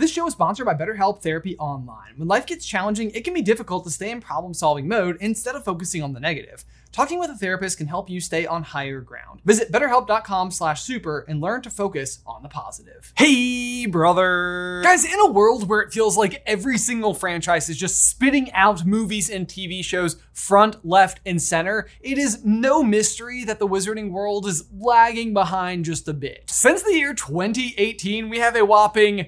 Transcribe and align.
This 0.00 0.10
show 0.10 0.26
is 0.26 0.32
sponsored 0.32 0.64
by 0.64 0.72
BetterHelp 0.72 1.20
Therapy 1.20 1.58
Online. 1.58 2.14
When 2.16 2.26
life 2.26 2.46
gets 2.46 2.64
challenging, 2.64 3.10
it 3.10 3.22
can 3.22 3.34
be 3.34 3.42
difficult 3.42 3.84
to 3.84 3.90
stay 3.90 4.10
in 4.10 4.22
problem 4.22 4.54
solving 4.54 4.88
mode 4.88 5.18
instead 5.20 5.54
of 5.54 5.62
focusing 5.62 6.02
on 6.02 6.14
the 6.14 6.20
negative. 6.20 6.64
Talking 6.90 7.18
with 7.18 7.28
a 7.28 7.36
therapist 7.36 7.76
can 7.76 7.86
help 7.86 8.08
you 8.08 8.18
stay 8.18 8.46
on 8.46 8.62
higher 8.62 9.02
ground. 9.02 9.42
Visit 9.44 9.70
betterhelp.com 9.70 10.52
slash 10.52 10.82
super 10.82 11.26
and 11.28 11.42
learn 11.42 11.60
to 11.60 11.70
focus 11.70 12.20
on 12.26 12.42
the 12.42 12.48
positive. 12.48 13.12
Hey, 13.14 13.84
brother! 13.84 14.80
Guys, 14.82 15.04
in 15.04 15.20
a 15.20 15.30
world 15.30 15.68
where 15.68 15.82
it 15.82 15.92
feels 15.92 16.16
like 16.16 16.42
every 16.46 16.78
single 16.78 17.12
franchise 17.12 17.68
is 17.68 17.76
just 17.76 18.08
spitting 18.08 18.50
out 18.52 18.86
movies 18.86 19.28
and 19.28 19.46
TV 19.46 19.84
shows 19.84 20.16
front, 20.32 20.82
left, 20.82 21.20
and 21.26 21.42
center, 21.42 21.86
it 22.00 22.16
is 22.16 22.42
no 22.42 22.82
mystery 22.82 23.44
that 23.44 23.58
the 23.58 23.68
wizarding 23.68 24.10
world 24.10 24.46
is 24.46 24.64
lagging 24.72 25.34
behind 25.34 25.84
just 25.84 26.08
a 26.08 26.14
bit. 26.14 26.44
Since 26.48 26.84
the 26.84 26.94
year 26.94 27.12
2018, 27.12 28.30
we 28.30 28.38
have 28.38 28.56
a 28.56 28.64
whopping 28.64 29.26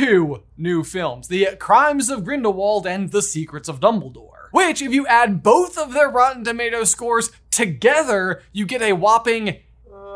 two 0.00 0.42
new 0.56 0.82
films 0.82 1.28
The 1.28 1.48
Crimes 1.58 2.08
of 2.08 2.24
Grindelwald 2.24 2.86
and 2.86 3.10
The 3.10 3.20
Secrets 3.20 3.68
of 3.68 3.80
Dumbledore 3.80 4.48
which, 4.50 4.82
if 4.82 4.92
you 4.92 5.06
add 5.06 5.42
both 5.42 5.78
of 5.78 5.92
their 5.92 6.08
Rotten 6.08 6.42
Tomato 6.42 6.82
scores 6.82 7.30
together, 7.52 8.42
you 8.52 8.66
get 8.66 8.82
a 8.82 8.94
whopping 8.94 9.58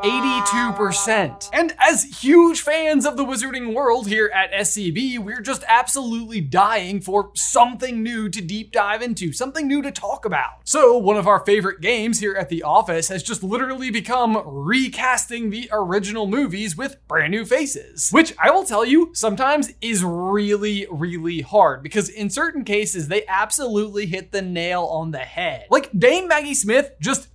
82%. 0.05 1.49
And 1.55 1.75
as 1.79 2.05
huge 2.23 2.61
fans 2.61 3.07
of 3.07 3.17
the 3.17 3.25
wizarding 3.25 3.75
world 3.75 4.07
here 4.07 4.30
at 4.35 4.53
SCB, 4.53 5.19
we're 5.19 5.41
just 5.41 5.65
absolutely 5.67 6.43
dying 6.43 7.01
for 7.01 7.30
something 7.35 8.03
new 8.03 8.29
to 8.29 8.43
deep 8.43 8.71
dive 8.71 9.01
into, 9.01 9.33
something 9.33 9.67
new 9.67 9.80
to 9.80 9.91
talk 9.91 10.27
about. 10.27 10.61
So, 10.65 10.99
one 10.99 11.17
of 11.17 11.27
our 11.27 11.45
favorite 11.47 11.80
games 11.80 12.21
here 12.21 12.35
at 12.35 12.51
the 12.51 12.63
office 12.63 13.09
has 13.09 13.23
just 13.23 13.43
literally 13.43 13.91
become 13.91 14.43
recasting 14.45 15.49
the 15.49 15.71
original 15.73 16.27
movies 16.27 16.77
with 16.77 16.99
brand 17.09 17.30
new 17.30 17.47
faces, 17.47 18.11
which 18.11 18.35
I 18.39 18.51
will 18.51 18.65
tell 18.65 18.85
you 18.85 19.11
sometimes 19.15 19.73
is 19.80 20.05
really, 20.05 20.87
really 20.91 21.41
hard 21.41 21.83
because 21.83 22.11
in 22.11 22.29
certain 22.29 22.65
cases, 22.65 23.09
they 23.09 23.25
absolutely 23.27 24.05
hit 24.05 24.33
the 24.33 24.43
nail 24.43 24.85
on 24.85 25.13
the 25.13 25.18
head. 25.18 25.66
Like 25.71 25.91
Dame 25.99 26.29
Maggie 26.29 26.55
Smith 26.55 26.93
just 27.01 27.29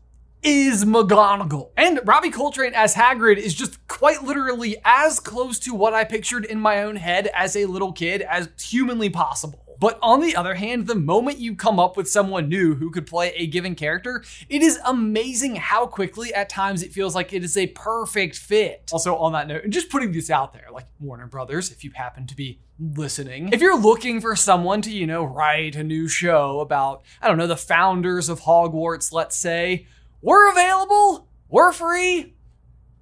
is 0.43 0.85
McGonagall. 0.85 1.71
And 1.75 1.99
Robbie 2.05 2.31
Coltrane 2.31 2.73
as 2.73 2.95
Hagrid 2.95 3.37
is 3.37 3.53
just 3.53 3.85
quite 3.87 4.23
literally 4.23 4.77
as 4.85 5.19
close 5.19 5.59
to 5.59 5.73
what 5.73 5.93
I 5.93 6.03
pictured 6.03 6.45
in 6.45 6.59
my 6.59 6.83
own 6.83 6.95
head 6.95 7.29
as 7.33 7.55
a 7.55 7.65
little 7.65 7.91
kid 7.91 8.21
as 8.21 8.49
humanly 8.59 9.09
possible. 9.09 9.65
But 9.79 9.97
on 10.01 10.19
the 10.19 10.35
other 10.35 10.55
hand, 10.55 10.87
the 10.87 10.95
moment 10.95 11.39
you 11.39 11.55
come 11.55 11.79
up 11.79 11.95
with 11.95 12.09
someone 12.09 12.49
new 12.49 12.75
who 12.75 12.91
could 12.91 13.07
play 13.07 13.31
a 13.35 13.47
given 13.47 13.75
character, 13.75 14.23
it 14.49 14.61
is 14.61 14.77
amazing 14.85 15.55
how 15.55 15.87
quickly 15.87 16.33
at 16.33 16.49
times 16.49 16.83
it 16.83 16.91
feels 16.91 17.15
like 17.15 17.31
it 17.31 17.45
is 17.45 17.55
a 17.55 17.67
perfect 17.67 18.35
fit. 18.37 18.89
Also, 18.91 19.15
on 19.15 19.31
that 19.31 19.47
note, 19.47 19.69
just 19.69 19.89
putting 19.89 20.11
this 20.11 20.29
out 20.29 20.53
there, 20.53 20.67
like 20.73 20.87
Warner 20.99 21.27
Brothers, 21.27 21.71
if 21.71 21.85
you 21.85 21.91
happen 21.95 22.27
to 22.27 22.35
be 22.35 22.59
listening. 22.77 23.49
If 23.53 23.61
you're 23.61 23.79
looking 23.79 24.19
for 24.19 24.35
someone 24.35 24.81
to, 24.81 24.91
you 24.91 25.07
know, 25.07 25.23
write 25.23 25.77
a 25.77 25.83
new 25.83 26.09
show 26.09 26.59
about, 26.59 27.03
I 27.21 27.29
don't 27.29 27.37
know, 27.37 27.47
the 27.47 27.55
founders 27.55 28.27
of 28.27 28.41
Hogwarts, 28.41 29.13
let's 29.13 29.37
say, 29.37 29.87
we're 30.21 30.51
available. 30.51 31.27
We're 31.49 31.71
free. 31.71 32.35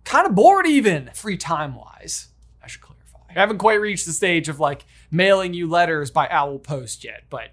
Kind 0.04 0.28
of 0.28 0.36
bored, 0.36 0.68
even 0.68 1.10
free 1.14 1.38
time 1.38 1.76
wise. 1.76 2.30
I 2.64 2.68
should 2.68 2.82
clarify. 2.82 3.20
I 3.30 3.34
haven't 3.34 3.58
quite 3.58 3.82
reached 3.82 4.06
the 4.06 4.14
stage 4.14 4.50
of 4.50 4.60
like 4.60 4.86
mailing 5.12 5.54
you 5.54 5.68
letters 5.68 6.12
by 6.12 6.28
Owl 6.30 6.60
Post 6.60 7.04
yet, 7.04 7.24
but 7.30 7.50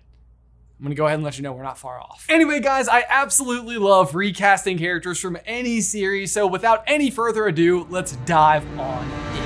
I'm 0.79 0.85
gonna 0.85 0.95
go 0.95 1.07
ahead 1.07 1.17
and 1.17 1.25
let 1.25 1.37
you 1.37 1.43
know 1.43 1.53
we're 1.53 1.63
not 1.63 1.79
far 1.79 2.01
off. 2.01 2.27
Anyway, 2.29 2.61
guys, 2.61 2.89
I 2.89 3.05
absolutely 3.09 3.79
love 3.79 4.15
recasting 4.15 4.79
characters 4.79 5.19
from 5.19 5.39
any 5.47 5.81
series, 5.81 6.33
so 6.33 6.47
without 6.47 6.85
any 6.87 7.11
further 7.11 7.47
ado, 7.47 7.87
let's 7.91 8.17
dive 8.27 8.67
on 8.79 9.11
in. 9.37 9.44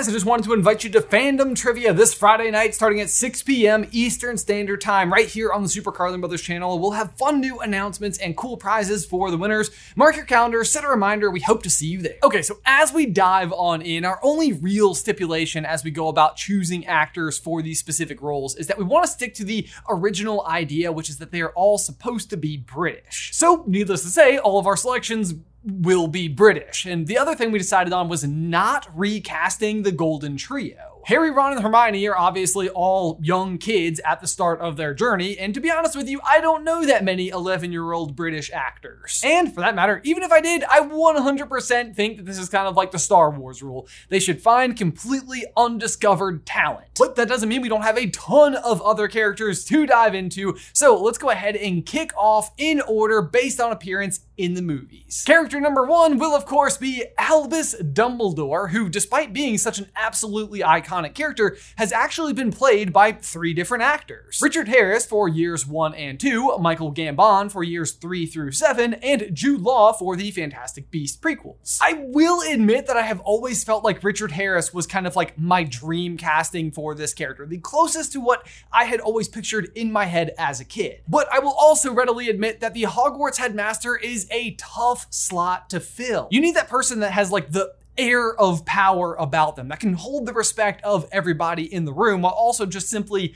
Guys, 0.00 0.08
I 0.08 0.12
just 0.12 0.24
wanted 0.24 0.46
to 0.46 0.54
invite 0.54 0.82
you 0.82 0.88
to 0.92 1.02
Fandom 1.02 1.54
Trivia 1.54 1.92
this 1.92 2.14
Friday 2.14 2.50
night 2.50 2.74
starting 2.74 3.02
at 3.02 3.10
6 3.10 3.42
p.m. 3.42 3.86
Eastern 3.92 4.38
Standard 4.38 4.80
Time 4.80 5.12
right 5.12 5.28
here 5.28 5.52
on 5.52 5.62
the 5.62 5.68
Super 5.68 5.92
Carlin 5.92 6.20
Brothers 6.20 6.40
channel. 6.40 6.78
We'll 6.78 6.92
have 6.92 7.12
fun 7.18 7.38
new 7.38 7.60
announcements 7.60 8.16
and 8.16 8.34
cool 8.34 8.56
prizes 8.56 9.04
for 9.04 9.30
the 9.30 9.36
winners. 9.36 9.70
Mark 9.96 10.16
your 10.16 10.24
calendar, 10.24 10.64
set 10.64 10.84
a 10.84 10.88
reminder. 10.88 11.30
We 11.30 11.40
hope 11.40 11.62
to 11.64 11.70
see 11.70 11.88
you 11.88 12.00
there. 12.00 12.16
Okay, 12.22 12.40
so 12.40 12.60
as 12.64 12.94
we 12.94 13.04
dive 13.04 13.52
on 13.52 13.82
in, 13.82 14.06
our 14.06 14.18
only 14.22 14.54
real 14.54 14.94
stipulation 14.94 15.66
as 15.66 15.84
we 15.84 15.90
go 15.90 16.08
about 16.08 16.36
choosing 16.36 16.86
actors 16.86 17.38
for 17.38 17.60
these 17.60 17.78
specific 17.78 18.22
roles 18.22 18.56
is 18.56 18.68
that 18.68 18.78
we 18.78 18.84
want 18.84 19.04
to 19.04 19.10
stick 19.10 19.34
to 19.34 19.44
the 19.44 19.68
original 19.90 20.46
idea, 20.46 20.90
which 20.90 21.10
is 21.10 21.18
that 21.18 21.30
they 21.30 21.42
are 21.42 21.52
all 21.52 21.76
supposed 21.76 22.30
to 22.30 22.38
be 22.38 22.56
British. 22.56 23.32
So, 23.34 23.64
needless 23.66 24.00
to 24.04 24.08
say, 24.08 24.38
all 24.38 24.58
of 24.58 24.66
our 24.66 24.78
selections 24.78 25.34
will 25.64 26.08
be 26.08 26.28
British. 26.28 26.86
And 26.86 27.06
the 27.06 27.18
other 27.18 27.34
thing 27.34 27.52
we 27.52 27.58
decided 27.58 27.92
on 27.92 28.08
was 28.08 28.24
not 28.24 28.88
recasting 28.94 29.82
the 29.82 29.92
Golden 29.92 30.36
Trio. 30.36 30.99
Harry, 31.06 31.30
Ron, 31.30 31.52
and 31.52 31.62
Hermione 31.62 32.06
are 32.08 32.16
obviously 32.16 32.68
all 32.68 33.18
young 33.22 33.56
kids 33.58 34.00
at 34.04 34.20
the 34.20 34.26
start 34.26 34.60
of 34.60 34.76
their 34.76 34.92
journey, 34.92 35.38
and 35.38 35.54
to 35.54 35.60
be 35.60 35.70
honest 35.70 35.96
with 35.96 36.08
you, 36.08 36.20
I 36.28 36.40
don't 36.40 36.62
know 36.62 36.84
that 36.84 37.04
many 37.04 37.28
11 37.28 37.72
year 37.72 37.92
old 37.92 38.14
British 38.14 38.50
actors. 38.52 39.20
And 39.24 39.52
for 39.52 39.60
that 39.60 39.74
matter, 39.74 40.00
even 40.04 40.22
if 40.22 40.30
I 40.30 40.40
did, 40.40 40.62
I 40.64 40.80
100% 40.80 41.96
think 41.96 42.18
that 42.18 42.26
this 42.26 42.38
is 42.38 42.48
kind 42.48 42.68
of 42.68 42.76
like 42.76 42.90
the 42.90 42.98
Star 42.98 43.30
Wars 43.30 43.62
rule. 43.62 43.88
They 44.08 44.20
should 44.20 44.42
find 44.42 44.76
completely 44.76 45.44
undiscovered 45.56 46.44
talent. 46.44 46.88
But 46.98 47.16
that 47.16 47.28
doesn't 47.28 47.48
mean 47.48 47.62
we 47.62 47.68
don't 47.68 47.82
have 47.82 47.98
a 47.98 48.10
ton 48.10 48.54
of 48.54 48.82
other 48.82 49.08
characters 49.08 49.64
to 49.66 49.86
dive 49.86 50.14
into, 50.14 50.58
so 50.74 51.00
let's 51.00 51.18
go 51.18 51.30
ahead 51.30 51.56
and 51.56 51.84
kick 51.84 52.12
off 52.16 52.52
in 52.58 52.82
order 52.82 53.22
based 53.22 53.60
on 53.60 53.72
appearance 53.72 54.20
in 54.36 54.54
the 54.54 54.62
movies. 54.62 55.22
Character 55.26 55.60
number 55.60 55.84
one 55.84 56.18
will, 56.18 56.34
of 56.34 56.46
course, 56.46 56.76
be 56.76 57.04
Albus 57.18 57.74
Dumbledore, 57.80 58.70
who, 58.70 58.88
despite 58.88 59.32
being 59.32 59.58
such 59.58 59.78
an 59.78 59.90
absolutely 59.96 60.60
iconic 60.60 60.89
iconic 60.90 61.14
character, 61.14 61.56
has 61.76 61.92
actually 61.92 62.32
been 62.32 62.52
played 62.52 62.92
by 62.92 63.12
three 63.12 63.54
different 63.54 63.82
actors. 63.82 64.40
Richard 64.42 64.68
Harris 64.68 65.06
for 65.06 65.28
years 65.28 65.66
one 65.66 65.94
and 65.94 66.18
two, 66.18 66.56
Michael 66.58 66.92
Gambon 66.92 67.50
for 67.50 67.62
years 67.62 67.92
three 67.92 68.26
through 68.26 68.52
seven, 68.52 68.94
and 68.94 69.30
Jude 69.32 69.60
Law 69.60 69.92
for 69.92 70.16
the 70.16 70.30
Fantastic 70.30 70.90
Beast 70.90 71.22
prequels. 71.22 71.78
I 71.80 71.94
will 71.94 72.40
admit 72.42 72.86
that 72.86 72.96
I 72.96 73.02
have 73.02 73.20
always 73.20 73.64
felt 73.64 73.84
like 73.84 74.02
Richard 74.02 74.32
Harris 74.32 74.74
was 74.74 74.86
kind 74.86 75.06
of 75.06 75.16
like 75.16 75.38
my 75.38 75.64
dream 75.64 76.16
casting 76.16 76.70
for 76.70 76.94
this 76.94 77.14
character, 77.14 77.46
the 77.46 77.58
closest 77.58 78.12
to 78.12 78.20
what 78.20 78.46
I 78.72 78.84
had 78.84 79.00
always 79.00 79.28
pictured 79.28 79.70
in 79.74 79.92
my 79.92 80.06
head 80.06 80.34
as 80.38 80.60
a 80.60 80.64
kid. 80.64 81.00
But 81.08 81.32
I 81.32 81.38
will 81.38 81.54
also 81.58 81.92
readily 81.92 82.28
admit 82.28 82.60
that 82.60 82.74
the 82.74 82.82
Hogwarts 82.82 83.38
headmaster 83.38 83.96
is 83.96 84.26
a 84.30 84.52
tough 84.52 85.06
slot 85.10 85.70
to 85.70 85.80
fill. 85.80 86.28
You 86.30 86.40
need 86.40 86.56
that 86.56 86.68
person 86.68 87.00
that 87.00 87.12
has 87.12 87.30
like 87.30 87.52
the 87.52 87.74
air 88.00 88.34
of 88.34 88.64
power 88.64 89.14
about 89.14 89.56
them 89.56 89.68
that 89.68 89.80
can 89.80 89.92
hold 89.92 90.26
the 90.26 90.32
respect 90.32 90.82
of 90.82 91.06
everybody 91.12 91.72
in 91.72 91.84
the 91.84 91.92
room 91.92 92.22
while 92.22 92.32
also 92.32 92.64
just 92.64 92.88
simply 92.88 93.34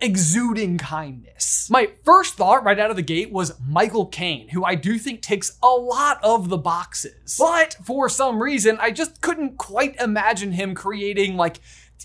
exuding 0.00 0.78
kindness. 0.78 1.68
My 1.70 1.90
first 2.04 2.34
thought 2.34 2.64
right 2.64 2.78
out 2.78 2.90
of 2.90 2.96
the 2.96 3.02
gate 3.02 3.32
was 3.32 3.58
Michael 3.64 4.06
Caine, 4.06 4.48
who 4.48 4.64
I 4.64 4.74
do 4.74 4.98
think 4.98 5.22
ticks 5.22 5.56
a 5.62 5.68
lot 5.68 6.18
of 6.22 6.48
the 6.48 6.58
boxes. 6.58 7.36
But 7.38 7.76
for 7.84 8.08
some 8.08 8.42
reason, 8.42 8.78
I 8.80 8.90
just 8.90 9.20
couldn't 9.20 9.58
quite 9.58 9.96
imagine 10.00 10.52
him 10.52 10.74
creating 10.74 11.36
like 11.36 11.60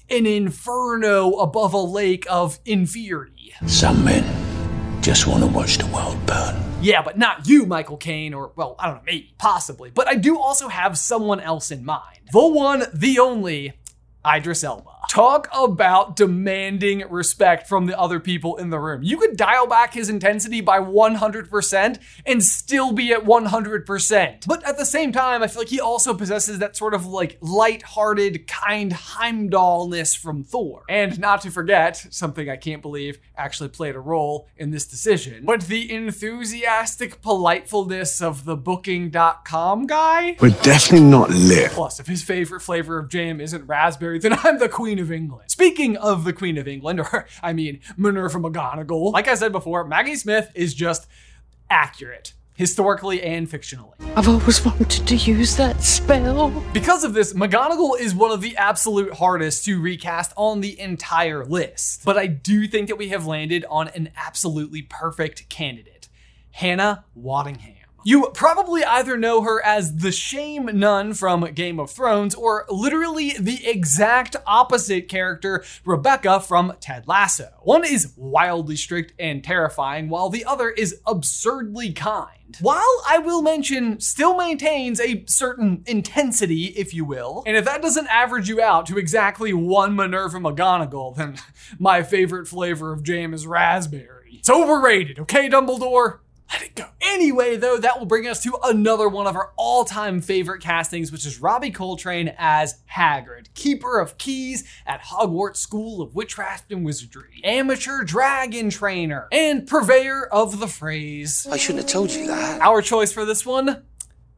an 0.10 0.26
inferno 0.26 1.32
above 1.34 1.74
a 1.74 1.78
lake 1.78 2.26
of 2.30 2.60
inferiority. 2.66 3.54
Some 3.66 4.06
men 4.06 4.37
just 5.08 5.26
want 5.26 5.42
to 5.42 5.48
watch 5.48 5.78
the 5.78 5.86
world 5.86 6.18
burn. 6.26 6.54
Yeah, 6.82 7.02
but 7.02 7.18
not 7.18 7.48
you, 7.48 7.66
Michael 7.66 7.96
Caine, 7.96 8.34
or, 8.34 8.52
well, 8.58 8.76
I 8.78 8.88
don't 8.88 8.96
know, 8.96 9.04
maybe, 9.06 9.34
possibly. 9.38 9.90
But 9.90 10.10
I 10.10 10.16
do 10.16 10.38
also 10.38 10.68
have 10.68 10.98
someone 10.98 11.40
else 11.40 11.72
in 11.72 11.86
mind. 11.86 12.20
The 12.34 12.46
one, 12.46 12.84
the 12.94 13.18
only, 13.18 13.72
Idris 14.28 14.64
Elba. 14.64 14.92
Talk 15.10 15.48
about 15.54 16.18
demanding 16.18 17.04
respect 17.10 17.68
from 17.68 17.86
the 17.86 17.98
other 17.98 18.20
people 18.20 18.58
in 18.58 18.72
the 18.72 18.80
room. 18.80 19.04
You 19.04 19.18
could 19.18 19.38
dial 19.38 19.66
back 19.66 19.94
his 19.94 20.10
intensity 20.10 20.60
by 20.60 20.80
100% 20.80 22.00
and 22.26 22.44
still 22.44 22.92
be 22.92 23.14
at 23.14 23.24
100%. 23.24 24.46
But 24.46 24.68
at 24.68 24.78
the 24.78 24.86
same 24.86 25.14
time, 25.14 25.42
I 25.42 25.48
feel 25.48 25.62
like 25.62 25.70
he 25.70 25.80
also 25.80 26.14
possesses 26.14 26.60
that 26.60 26.76
sort 26.76 26.94
of 26.94 27.06
like 27.06 27.38
light-hearted, 27.40 28.48
kind 28.48 28.92
Heimdallness 28.92 30.18
from 30.18 30.44
Thor. 30.44 30.84
And 30.90 31.18
not 31.20 31.42
to 31.44 31.52
forget, 31.52 32.06
something 32.10 32.50
I 32.50 32.58
can't 32.58 32.82
believe 32.82 33.20
actually 33.38 33.70
played 33.70 33.96
a 33.96 34.00
role 34.00 34.50
in 34.58 34.72
this 34.72 34.86
decision, 34.86 35.46
but 35.46 35.62
the 35.64 35.90
enthusiastic 35.90 37.22
politefulness 37.22 38.22
of 38.22 38.44
the 38.44 38.58
booking.com 38.58 39.88
guy. 39.88 40.36
We're 40.42 40.50
definitely 40.50 41.08
not 41.08 41.30
lit. 41.30 41.72
Plus, 41.72 42.02
if 42.02 42.08
his 42.08 42.24
favorite 42.24 42.62
flavor 42.62 42.98
of 42.98 43.08
jam 43.08 43.40
isn't 43.40 43.66
raspberry, 43.68 44.17
then 44.22 44.34
I'm 44.44 44.60
the 44.60 44.70
queen 44.70 45.00
of 45.00 45.12
England. 45.12 45.52
Speaking 45.52 45.98
of 45.98 46.24
the 46.24 46.34
Queen 46.34 46.58
of 46.58 46.68
England, 46.68 47.00
or 47.14 47.26
I 47.42 47.54
mean 47.54 47.80
Minerva 47.96 48.40
McGonagall, 48.40 49.12
like 49.12 49.28
I 49.28 49.36
said 49.36 49.52
before, 49.52 49.84
Maggie 49.84 50.16
Smith 50.16 50.52
is 50.56 50.74
just 50.74 51.08
accurate 51.70 52.34
historically 52.58 53.22
and 53.22 53.48
fictionally. 53.48 53.94
I've 54.16 54.28
always 54.28 54.66
wanted 54.66 55.08
to 55.08 55.16
use 55.16 55.56
that 55.58 55.84
spell. 55.84 56.50
Because 56.74 57.04
of 57.04 57.14
this, 57.14 57.34
McGonagall 57.34 58.00
is 58.00 58.16
one 58.16 58.32
of 58.32 58.42
the 58.42 58.58
absolute 58.58 59.14
hardest 59.14 59.64
to 59.66 59.80
recast 59.80 60.34
on 60.36 60.62
the 60.62 60.78
entire 60.80 61.46
list. 61.46 62.04
But 62.04 62.18
I 62.18 62.26
do 62.26 62.68
think 62.68 62.88
that 62.88 62.98
we 62.98 63.10
have 63.10 63.28
landed 63.28 63.64
on 63.70 63.90
an 63.90 64.10
absolutely 64.18 64.82
perfect 64.82 65.50
candidate 65.50 66.10
Hannah 66.52 67.06
Waddingham. 67.16 67.87
You 68.08 68.32
probably 68.34 68.86
either 68.86 69.18
know 69.18 69.42
her 69.42 69.62
as 69.66 69.98
the 69.98 70.14
Shame 70.14 70.70
Nun 70.72 71.14
from 71.14 71.42
Game 71.54 71.78
of 71.78 71.92
Thrones, 71.92 72.34
or 72.34 72.64
literally 72.70 73.34
the 73.38 73.68
exact 73.68 74.38
opposite 74.46 75.10
character, 75.10 75.66
Rebecca 75.84 76.40
from 76.40 76.72
Ted 76.80 77.06
Lasso. 77.06 77.50
One 77.64 77.84
is 77.84 78.14
wildly 78.16 78.78
strict 78.78 79.12
and 79.20 79.44
terrifying, 79.44 80.08
while 80.08 80.30
the 80.30 80.46
other 80.46 80.70
is 80.70 81.02
absurdly 81.06 81.92
kind. 81.92 82.56
While 82.62 83.04
I 83.06 83.18
will 83.18 83.42
mention, 83.42 84.00
still 84.00 84.38
maintains 84.38 85.02
a 85.02 85.26
certain 85.26 85.84
intensity, 85.86 86.68
if 86.78 86.94
you 86.94 87.04
will. 87.04 87.44
And 87.46 87.58
if 87.58 87.66
that 87.66 87.82
doesn't 87.82 88.08
average 88.08 88.48
you 88.48 88.62
out 88.62 88.86
to 88.86 88.98
exactly 88.98 89.52
one 89.52 89.98
Minerva 89.98 90.40
McGonagall, 90.40 91.18
then 91.18 91.36
my 91.78 92.04
favorite 92.04 92.48
flavor 92.48 92.94
of 92.94 93.04
jam 93.04 93.34
is 93.34 93.46
raspberry. 93.46 94.38
It's 94.40 94.50
overrated, 94.50 95.20
okay, 95.20 95.50
Dumbledore? 95.50 96.20
Let 96.52 96.62
it 96.62 96.76
go. 96.76 96.86
Anyway, 97.02 97.58
though, 97.58 97.78
that 97.78 98.00
will 98.00 98.06
bring 98.06 98.28
us 98.28 98.42
to 98.44 98.58
another 98.64 99.10
one 99.10 99.28
of 99.28 99.36
our 99.36 99.52
all 99.58 99.84
time 99.84 100.22
favorite 100.22 100.62
castings, 100.62 101.12
which 101.12 101.26
is 101.26 101.42
Robbie 101.42 101.72
Coltrane 101.72 102.34
as 102.38 102.80
Hagrid, 102.94 103.54
Keeper 103.54 104.00
of 104.00 104.18
Keys 104.18 104.64
at 104.86 105.02
Hogwarts 105.02 105.58
School 105.58 106.02
of 106.02 106.16
Witchcraft 106.16 106.72
and 106.72 106.86
Wizardry, 106.86 107.42
amateur 107.44 108.04
dragon 108.04 108.70
trainer, 108.70 109.28
and 109.32 109.68
purveyor 109.68 110.28
of 110.32 110.60
the 110.60 110.68
phrase. 110.68 111.48
I 111.52 111.58
shouldn't 111.58 111.84
have 111.84 111.92
told 111.92 112.12
you 112.12 112.28
that. 112.28 112.62
Our 112.62 112.82
choice 112.82 113.12
for 113.12 113.26
this 113.26 113.46
one 113.46 113.84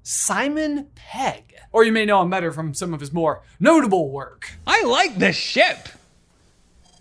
Simon 0.02 0.88
Pegg. 0.96 1.54
Or 1.72 1.84
you 1.84 1.92
may 1.92 2.06
know 2.06 2.22
him 2.22 2.32
better 2.32 2.52
from 2.52 2.74
some 2.74 2.94
of 2.94 3.00
his 3.00 3.14
more 3.14 3.44
notable 3.60 4.10
work. 4.10 4.54
I 4.66 4.84
like 4.84 5.18
this 5.18 5.36
ship. 5.36 5.90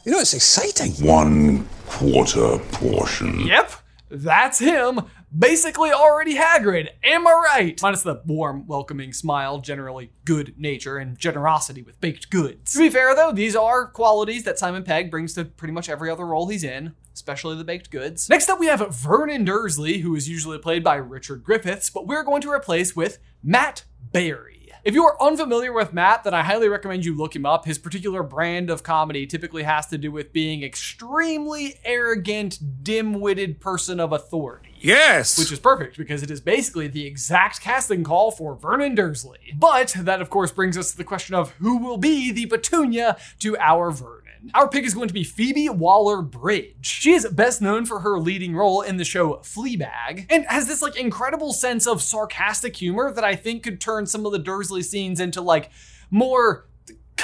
You 0.04 0.12
know, 0.12 0.20
it's 0.20 0.34
exciting. 0.34 0.92
One 1.06 1.66
quarter 1.86 2.58
portion. 2.72 3.40
Yep, 3.40 3.72
that's 4.10 4.58
him. 4.58 5.00
Basically 5.36 5.92
already 5.92 6.36
Hagrid. 6.36 6.88
Am 7.04 7.26
I 7.26 7.32
right? 7.32 7.80
Minus 7.82 8.02
the 8.02 8.22
warm, 8.24 8.66
welcoming 8.66 9.12
smile, 9.12 9.58
generally 9.58 10.12
good 10.24 10.54
nature, 10.56 10.96
and 10.96 11.18
generosity 11.18 11.82
with 11.82 12.00
baked 12.00 12.30
goods. 12.30 12.72
To 12.72 12.78
be 12.78 12.90
fair 12.90 13.14
though, 13.14 13.32
these 13.32 13.54
are 13.54 13.86
qualities 13.86 14.44
that 14.44 14.58
Simon 14.58 14.84
Pegg 14.84 15.10
brings 15.10 15.34
to 15.34 15.44
pretty 15.44 15.72
much 15.72 15.88
every 15.88 16.10
other 16.10 16.26
role 16.26 16.48
he's 16.48 16.64
in, 16.64 16.94
especially 17.14 17.56
the 17.56 17.64
baked 17.64 17.90
goods. 17.90 18.28
Next 18.28 18.48
up 18.48 18.58
we 18.58 18.66
have 18.66 18.94
Vernon 18.94 19.44
Dursley, 19.44 19.98
who 19.98 20.14
is 20.14 20.28
usually 20.28 20.58
played 20.58 20.82
by 20.82 20.96
Richard 20.96 21.44
Griffiths, 21.44 21.90
but 21.90 22.06
we're 22.06 22.24
going 22.24 22.42
to 22.42 22.50
replace 22.50 22.96
with 22.96 23.18
Matt 23.42 23.84
Berry. 24.12 24.57
If 24.84 24.94
you 24.94 25.04
are 25.04 25.20
unfamiliar 25.20 25.72
with 25.72 25.92
Matt, 25.92 26.24
then 26.24 26.34
I 26.34 26.42
highly 26.42 26.68
recommend 26.68 27.04
you 27.04 27.16
look 27.16 27.34
him 27.34 27.44
up. 27.44 27.64
His 27.64 27.78
particular 27.78 28.22
brand 28.22 28.70
of 28.70 28.82
comedy 28.82 29.26
typically 29.26 29.64
has 29.64 29.86
to 29.88 29.98
do 29.98 30.12
with 30.12 30.32
being 30.32 30.62
extremely 30.62 31.74
arrogant, 31.84 32.84
dim-witted 32.84 33.60
person 33.60 33.98
of 34.00 34.12
authority. 34.12 34.76
Yes. 34.80 35.38
Which 35.38 35.50
is 35.50 35.58
perfect 35.58 35.98
because 35.98 36.22
it 36.22 36.30
is 36.30 36.40
basically 36.40 36.86
the 36.86 37.04
exact 37.04 37.60
casting 37.60 38.04
call 38.04 38.30
for 38.30 38.54
Vernon 38.54 38.94
Dursley. 38.94 39.54
But 39.56 39.94
that, 39.98 40.20
of 40.20 40.30
course, 40.30 40.52
brings 40.52 40.78
us 40.78 40.92
to 40.92 40.96
the 40.96 41.04
question 41.04 41.34
of 41.34 41.50
who 41.52 41.78
will 41.78 41.98
be 41.98 42.30
the 42.30 42.46
Petunia 42.46 43.16
to 43.40 43.56
our 43.58 43.90
Vernon. 43.90 44.17
Our 44.54 44.68
pick 44.68 44.84
is 44.84 44.94
going 44.94 45.08
to 45.08 45.14
be 45.14 45.24
Phoebe 45.24 45.68
Waller 45.68 46.22
Bridge. 46.22 46.74
She 46.82 47.12
is 47.12 47.26
best 47.26 47.60
known 47.60 47.86
for 47.86 48.00
her 48.00 48.18
leading 48.18 48.54
role 48.54 48.82
in 48.82 48.96
the 48.96 49.04
show 49.04 49.34
Fleabag 49.36 50.26
and 50.30 50.46
has 50.46 50.68
this 50.68 50.82
like 50.82 50.96
incredible 50.96 51.52
sense 51.52 51.86
of 51.86 52.02
sarcastic 52.02 52.76
humor 52.76 53.12
that 53.12 53.24
I 53.24 53.36
think 53.36 53.62
could 53.62 53.80
turn 53.80 54.06
some 54.06 54.26
of 54.26 54.32
the 54.32 54.38
Dursley 54.38 54.82
scenes 54.82 55.20
into 55.20 55.40
like 55.40 55.70
more 56.10 56.67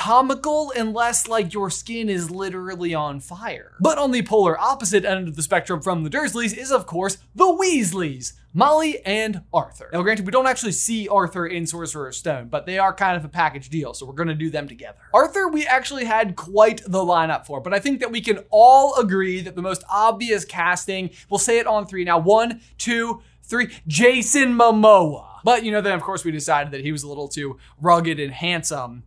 comical 0.04 0.70
unless 0.76 1.28
like 1.28 1.54
your 1.54 1.70
skin 1.70 2.10
is 2.10 2.30
literally 2.30 2.92
on 2.92 3.18
fire. 3.18 3.72
But 3.80 3.96
on 3.96 4.10
the 4.10 4.20
polar 4.20 4.60
opposite 4.60 5.02
end 5.02 5.28
of 5.28 5.34
the 5.34 5.42
spectrum 5.42 5.80
from 5.80 6.04
the 6.04 6.10
Dursleys 6.10 6.54
is 6.54 6.70
of 6.70 6.84
course 6.84 7.16
the 7.34 7.46
Weasleys. 7.46 8.34
Molly 8.52 9.04
and 9.04 9.40
Arthur. 9.52 9.88
Now, 9.92 10.02
granted, 10.02 10.26
we 10.26 10.30
don't 10.30 10.46
actually 10.46 10.72
see 10.72 11.08
Arthur 11.08 11.46
in 11.46 11.66
Sorcerer's 11.66 12.18
Stone, 12.18 12.48
but 12.50 12.66
they 12.66 12.78
are 12.78 12.94
kind 12.94 13.16
of 13.16 13.24
a 13.24 13.28
package 13.28 13.68
deal, 13.68 13.94
so 13.94 14.06
we're 14.06 14.12
gonna 14.12 14.34
do 14.34 14.48
them 14.48 14.68
together. 14.68 14.98
Arthur, 15.12 15.48
we 15.48 15.66
actually 15.66 16.04
had 16.04 16.36
quite 16.36 16.82
the 16.86 17.00
lineup 17.00 17.46
for, 17.46 17.60
but 17.60 17.74
I 17.74 17.80
think 17.80 17.98
that 17.98 18.12
we 18.12 18.20
can 18.20 18.44
all 18.50 18.94
agree 18.96 19.40
that 19.40 19.56
the 19.56 19.62
most 19.62 19.82
obvious 19.90 20.44
casting, 20.44 21.10
we'll 21.30 21.38
say 21.38 21.58
it 21.58 21.66
on 21.66 21.86
three 21.86 22.04
now 22.04 22.18
one, 22.18 22.60
two, 22.78 23.22
three, 23.42 23.74
Jason 23.88 24.54
Momoa. 24.54 25.38
But, 25.42 25.64
you 25.64 25.72
know, 25.72 25.80
then 25.80 25.94
of 25.94 26.02
course 26.02 26.24
we 26.24 26.30
decided 26.30 26.72
that 26.72 26.82
he 26.82 26.92
was 26.92 27.02
a 27.02 27.08
little 27.08 27.28
too 27.28 27.58
rugged 27.80 28.20
and 28.20 28.32
handsome 28.32 29.02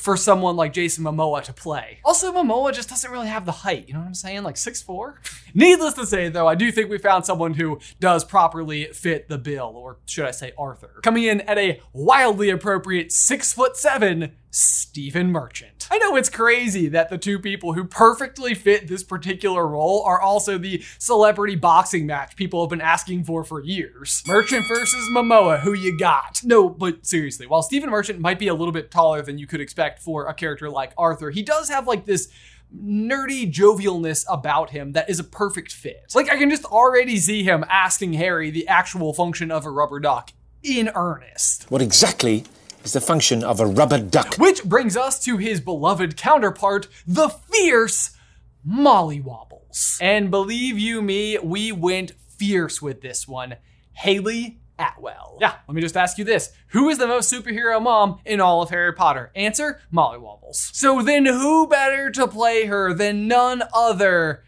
for 0.00 0.16
someone 0.16 0.56
like 0.56 0.72
Jason 0.72 1.04
Momoa 1.04 1.42
to 1.42 1.52
play. 1.52 1.98
Also, 2.04 2.32
Momoa 2.32 2.72
just 2.72 2.88
doesn't 2.88 3.10
really 3.10 3.28
have 3.28 3.44
the 3.44 3.52
height, 3.52 3.86
you 3.86 3.92
know 3.92 4.00
what 4.00 4.06
I'm 4.06 4.14
saying? 4.14 4.42
Like 4.42 4.54
6'4? 4.54 5.14
Needless 5.54 5.94
to 5.94 6.06
say, 6.06 6.30
though, 6.30 6.48
I 6.48 6.54
do 6.54 6.72
think 6.72 6.88
we 6.88 6.96
found 6.96 7.26
someone 7.26 7.54
who 7.54 7.78
does 8.00 8.24
properly 8.24 8.86
fit 8.86 9.28
the 9.28 9.36
bill, 9.36 9.72
or 9.76 9.98
should 10.06 10.24
I 10.24 10.30
say 10.30 10.52
Arthur. 10.56 11.00
Coming 11.02 11.24
in 11.24 11.42
at 11.42 11.58
a 11.58 11.80
wildly 11.92 12.48
appropriate 12.48 13.12
6 13.12 13.52
foot 13.52 13.76
7, 13.76 14.32
Stephen 14.50 15.30
Merchant. 15.30 15.86
I 15.90 15.98
know 15.98 16.16
it's 16.16 16.28
crazy 16.28 16.88
that 16.88 17.08
the 17.08 17.18
two 17.18 17.38
people 17.38 17.72
who 17.74 17.84
perfectly 17.84 18.54
fit 18.54 18.88
this 18.88 19.02
particular 19.02 19.66
role 19.66 20.02
are 20.04 20.20
also 20.20 20.58
the 20.58 20.82
celebrity 20.98 21.56
boxing 21.56 22.06
match 22.06 22.36
people 22.36 22.62
have 22.62 22.70
been 22.70 22.80
asking 22.80 23.24
for 23.24 23.44
for 23.44 23.62
years. 23.62 24.22
Merchant 24.26 24.66
versus 24.68 25.08
Momoa, 25.10 25.60
who 25.60 25.72
you 25.72 25.96
got? 25.98 26.40
No, 26.44 26.68
but 26.68 27.06
seriously, 27.06 27.46
while 27.46 27.62
Stephen 27.62 27.90
Merchant 27.90 28.20
might 28.20 28.38
be 28.38 28.48
a 28.48 28.54
little 28.54 28.72
bit 28.72 28.90
taller 28.90 29.22
than 29.22 29.38
you 29.38 29.46
could 29.46 29.60
expect 29.60 29.89
for 29.98 30.26
a 30.26 30.34
character 30.34 30.70
like 30.70 30.92
Arthur, 30.96 31.30
he 31.30 31.42
does 31.42 31.68
have 31.68 31.86
like 31.86 32.04
this 32.04 32.28
nerdy 32.74 33.50
jovialness 33.50 34.24
about 34.28 34.70
him 34.70 34.92
that 34.92 35.10
is 35.10 35.18
a 35.18 35.24
perfect 35.24 35.72
fit. 35.72 36.12
Like 36.14 36.30
I 36.30 36.36
can 36.36 36.50
just 36.50 36.64
already 36.64 37.16
see 37.16 37.42
him 37.42 37.64
asking 37.68 38.12
Harry 38.14 38.50
the 38.50 38.68
actual 38.68 39.12
function 39.12 39.50
of 39.50 39.66
a 39.66 39.70
rubber 39.70 40.00
duck 40.00 40.32
in 40.62 40.90
earnest. 40.94 41.70
What 41.70 41.82
exactly 41.82 42.44
is 42.84 42.92
the 42.92 43.00
function 43.00 43.42
of 43.42 43.60
a 43.60 43.66
rubber 43.66 43.98
duck? 43.98 44.36
Which 44.36 44.64
brings 44.64 44.96
us 44.96 45.22
to 45.24 45.36
his 45.36 45.60
beloved 45.60 46.16
counterpart, 46.16 46.86
the 47.06 47.28
fierce 47.28 48.16
Molly 48.64 49.20
Wobbles. 49.20 49.98
And 50.00 50.30
believe 50.30 50.78
you 50.78 51.02
me, 51.02 51.38
we 51.38 51.72
went 51.72 52.12
fierce 52.38 52.80
with 52.80 53.00
this 53.00 53.26
one. 53.26 53.56
Hayley 53.92 54.59
Atwell. 54.80 55.38
Yeah, 55.40 55.54
let 55.68 55.74
me 55.74 55.82
just 55.82 55.96
ask 55.96 56.18
you 56.18 56.24
this. 56.24 56.52
Who 56.68 56.88
is 56.88 56.98
the 56.98 57.06
most 57.06 57.32
superhero 57.32 57.80
mom 57.82 58.20
in 58.24 58.40
all 58.40 58.62
of 58.62 58.70
Harry 58.70 58.92
Potter? 58.92 59.30
Answer, 59.34 59.80
Molly 59.90 60.18
Wobbles. 60.18 60.70
So 60.72 61.02
then 61.02 61.26
who 61.26 61.66
better 61.66 62.10
to 62.12 62.26
play 62.26 62.66
her 62.66 62.94
than 62.94 63.28
none 63.28 63.62
other 63.74 64.42